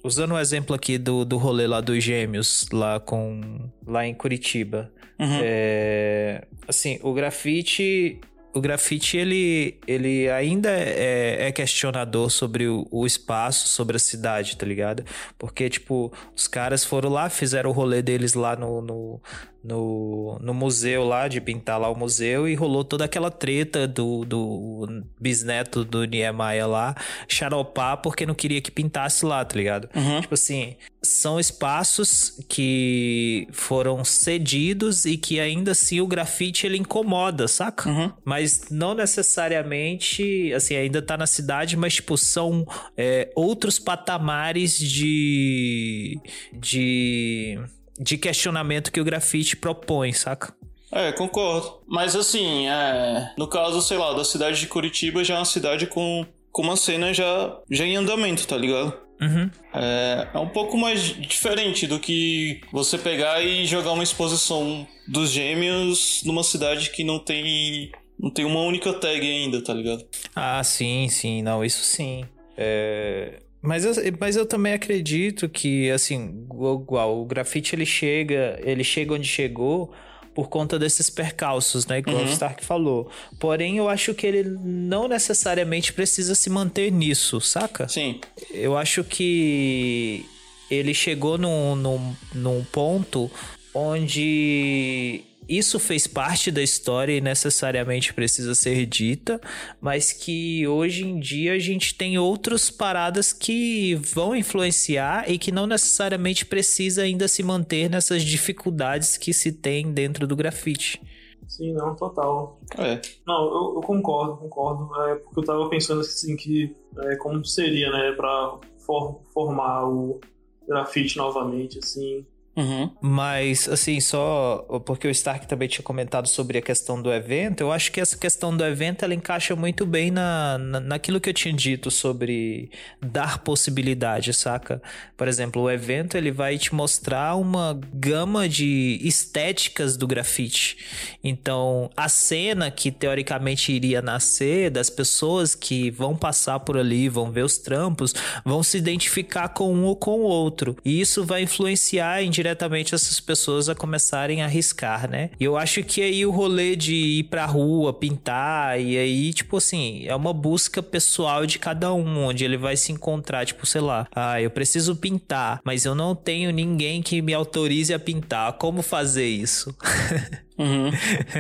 [0.03, 3.69] Usando o exemplo aqui do, do rolê lá dos gêmeos, lá com.
[3.87, 4.91] lá em Curitiba.
[5.17, 5.39] Uhum.
[5.41, 8.19] É, assim, o grafite
[8.55, 14.55] o grafite ele, ele ainda é, é questionador sobre o, o, espaço, sobre a cidade,
[14.55, 15.03] tá ligado?
[15.37, 19.21] Porque, tipo, os caras foram lá, fizeram o rolê deles lá no, no,
[19.65, 24.23] no, no museu lá, de pintar lá o museu, e rolou toda aquela treta do,
[24.23, 26.95] do bisneto do Niemeyer lá,
[27.27, 29.89] xaropar porque não queria que pintasse lá, tá ligado?
[29.95, 30.21] Uhum.
[30.21, 37.47] Tipo assim, são espaços que foram cedidos e que ainda assim o grafite ele incomoda,
[37.47, 37.89] saca?
[37.89, 38.11] Uhum.
[38.23, 46.19] Mas não necessariamente, assim, ainda tá na cidade, mas tipo, são é, outros patamares de.
[46.53, 47.59] de
[47.99, 50.53] de questionamento que o grafite propõe, saca?
[50.91, 51.81] É, concordo.
[51.87, 55.87] Mas assim, é, no caso, sei lá, da cidade de Curitiba já é uma cidade
[55.87, 58.93] com, com uma cena já, já em andamento, tá ligado?
[59.19, 59.49] Uhum.
[59.73, 65.31] É, é um pouco mais diferente do que você pegar e jogar uma exposição dos
[65.31, 70.05] gêmeos numa cidade que não tem não tem uma única tag ainda, tá ligado?
[70.33, 72.23] Ah, sim, sim, não, isso sim.
[72.57, 73.41] É...
[73.65, 79.13] Mas eu, mas eu também acredito que, assim, igual, o grafite ele chega, ele chega
[79.13, 79.91] onde chegou
[80.33, 81.99] por conta desses percalços, né?
[81.99, 82.23] Igual Uhum.
[82.25, 83.09] o Stark falou.
[83.39, 87.87] Porém, eu acho que ele não necessariamente precisa se manter nisso, saca?
[87.87, 88.19] Sim.
[88.51, 90.25] Eu acho que
[90.69, 93.31] ele chegou num, num, num ponto
[93.73, 99.39] onde isso fez parte da história e necessariamente precisa ser dita,
[99.79, 105.51] mas que hoje em dia a gente tem outras paradas que vão influenciar e que
[105.51, 111.01] não necessariamente precisa ainda se manter nessas dificuldades que se tem dentro do grafite.
[111.47, 112.59] Sim, não, total.
[112.77, 112.99] É.
[113.25, 114.89] Não, eu, eu concordo, concordo.
[115.09, 120.19] É porque eu tava pensando assim que é, como seria, né, pra for- formar o
[120.67, 122.25] grafite novamente, assim.
[122.55, 122.89] Uhum.
[123.01, 127.71] Mas, assim, só porque o Stark também tinha comentado sobre a questão do evento, eu
[127.71, 131.33] acho que essa questão do evento ela encaixa muito bem na, na, naquilo que eu
[131.33, 132.69] tinha dito sobre
[133.01, 134.81] dar possibilidade, saca?
[135.17, 140.77] Por exemplo, o evento ele vai te mostrar uma gama de estéticas do grafite.
[141.23, 147.31] Então, a cena que teoricamente iria nascer das pessoas que vão passar por ali, vão
[147.31, 148.13] ver os trampos,
[148.45, 150.77] vão se identificar com um ou com o outro.
[150.85, 155.31] E isso vai influenciar indiretamente essas pessoas a começarem a arriscar, né?
[155.39, 159.57] E eu acho que aí o rolê de ir pra rua, pintar, e aí, tipo
[159.57, 163.81] assim, é uma busca pessoal de cada um, onde ele vai se encontrar, tipo, sei
[163.81, 168.53] lá, ah, eu preciso pintar, mas eu não tenho ninguém que me autorize a pintar.
[168.53, 169.75] Como fazer isso?
[170.57, 170.89] Uhum.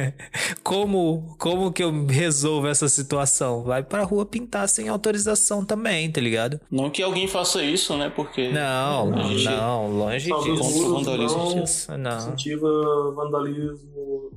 [0.63, 3.63] como, como que eu resolvo essa situação?
[3.63, 6.59] Vai pra rua pintar sem autorização também, tá ligado?
[6.69, 8.11] Não que alguém faça isso, né?
[8.13, 8.49] Porque.
[8.51, 10.93] Não, gente- não, longe disso.
[10.93, 11.63] Vandalismo.
[11.89, 12.17] não não.
[12.17, 14.31] incentiva vandalismo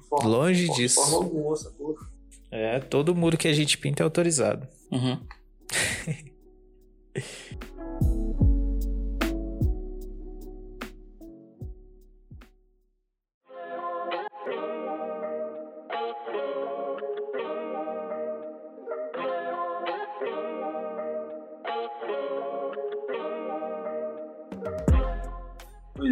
[0.00, 1.00] de forma, Longe de disso.
[1.00, 1.96] forma alguma, sacou?
[2.50, 4.66] É, todo muro que a gente pinta é autorizado.
[4.90, 5.18] Uhum.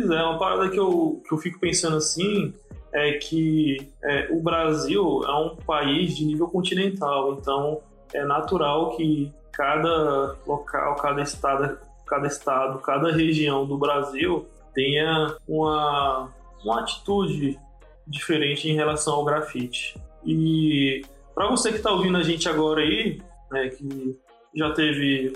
[0.03, 2.53] Pois é, uma parada que eu, que eu fico pensando assim
[2.93, 7.81] é que é, o Brasil é um país de nível continental, então
[8.13, 14.45] é natural que cada local, cada estado, cada estado, cada região do Brasil
[14.75, 16.33] tenha uma,
[16.65, 17.57] uma atitude
[18.05, 19.97] diferente em relação ao grafite.
[20.25, 23.23] E para você que está ouvindo a gente agora aí,
[23.53, 24.19] né, que
[24.57, 25.33] já teve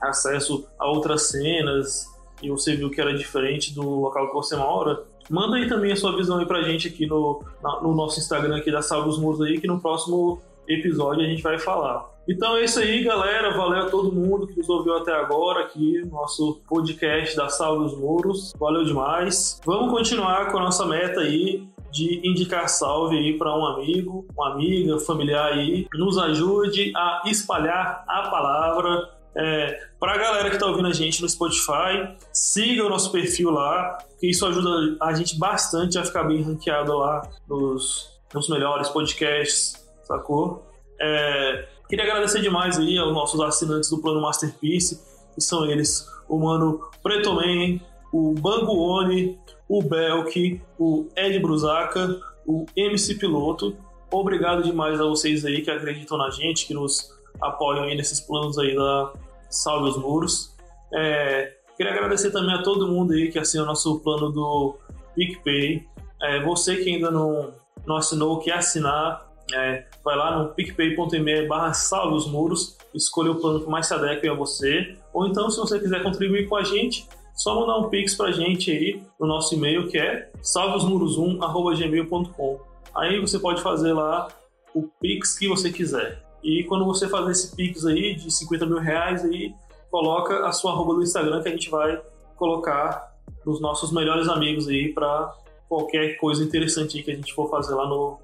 [0.00, 5.02] acesso a outras cenas e você viu que era diferente do local que você mora,
[5.30, 8.56] manda aí também a sua visão aí pra gente aqui no, na- no nosso Instagram
[8.56, 12.06] aqui da Salve os Muros aí, que no próximo episódio a gente vai falar.
[12.28, 13.56] Então é isso aí, galera.
[13.56, 17.86] Valeu a todo mundo que nos ouviu até agora aqui no nosso podcast da Salve
[17.86, 18.52] os Muros.
[18.60, 19.58] Valeu demais.
[19.64, 24.52] Vamos continuar com a nossa meta aí de indicar salve aí para um amigo, uma
[24.52, 25.86] amiga, familiar aí.
[25.94, 29.08] Nos ajude a espalhar a palavra.
[29.36, 33.50] É, para a galera que está ouvindo a gente no Spotify, siga o nosso perfil
[33.50, 38.88] lá, que isso ajuda a gente bastante a ficar bem ranqueado lá nos, nos melhores
[38.88, 40.66] podcasts, sacou?
[41.00, 45.00] É, queria agradecer demais aí aos nossos assinantes do Plano Masterpiece,
[45.34, 47.80] que são eles o Mano Pretoman,
[48.12, 53.76] o Banguone, o Belk, o Ed Brusaca, o MC Piloto.
[54.10, 58.58] Obrigado demais a vocês aí que acreditam na gente, que nos apoiam aí nesses planos
[58.58, 59.12] aí da
[59.50, 60.54] Salve os Muros.
[60.92, 64.76] É, queria agradecer também a todo mundo aí que assina o nosso plano do
[65.14, 65.86] PicPay.
[66.22, 67.52] É, você que ainda não,
[67.86, 73.36] não assinou, quer assinar, é, vai lá no picpay.me barra salve os muros, escolha o
[73.36, 74.96] plano que mais se adeque a você.
[75.12, 78.70] Ou então, se você quiser contribuir com a gente, só mandar um pix pra gente
[78.70, 82.60] aí no nosso e-mail que é salveosmuros1.gmail.com.
[82.96, 84.28] Aí você pode fazer lá
[84.74, 86.27] o pix que você quiser.
[86.42, 89.54] E quando você fazer esse pix aí de 50 mil reais aí,
[89.90, 92.00] coloca a sua arroba do Instagram que a gente vai
[92.36, 93.14] colocar
[93.44, 95.34] nos nossos melhores amigos aí para
[95.68, 98.18] qualquer coisa interessante que a gente for fazer lá no,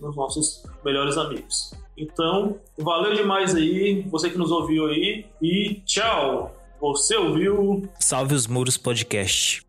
[0.00, 1.72] nos nossos melhores amigos.
[1.96, 6.54] Então, valeu demais aí, você que nos ouviu aí, e tchau!
[6.80, 9.63] Você ouviu Salve os Muros Podcast.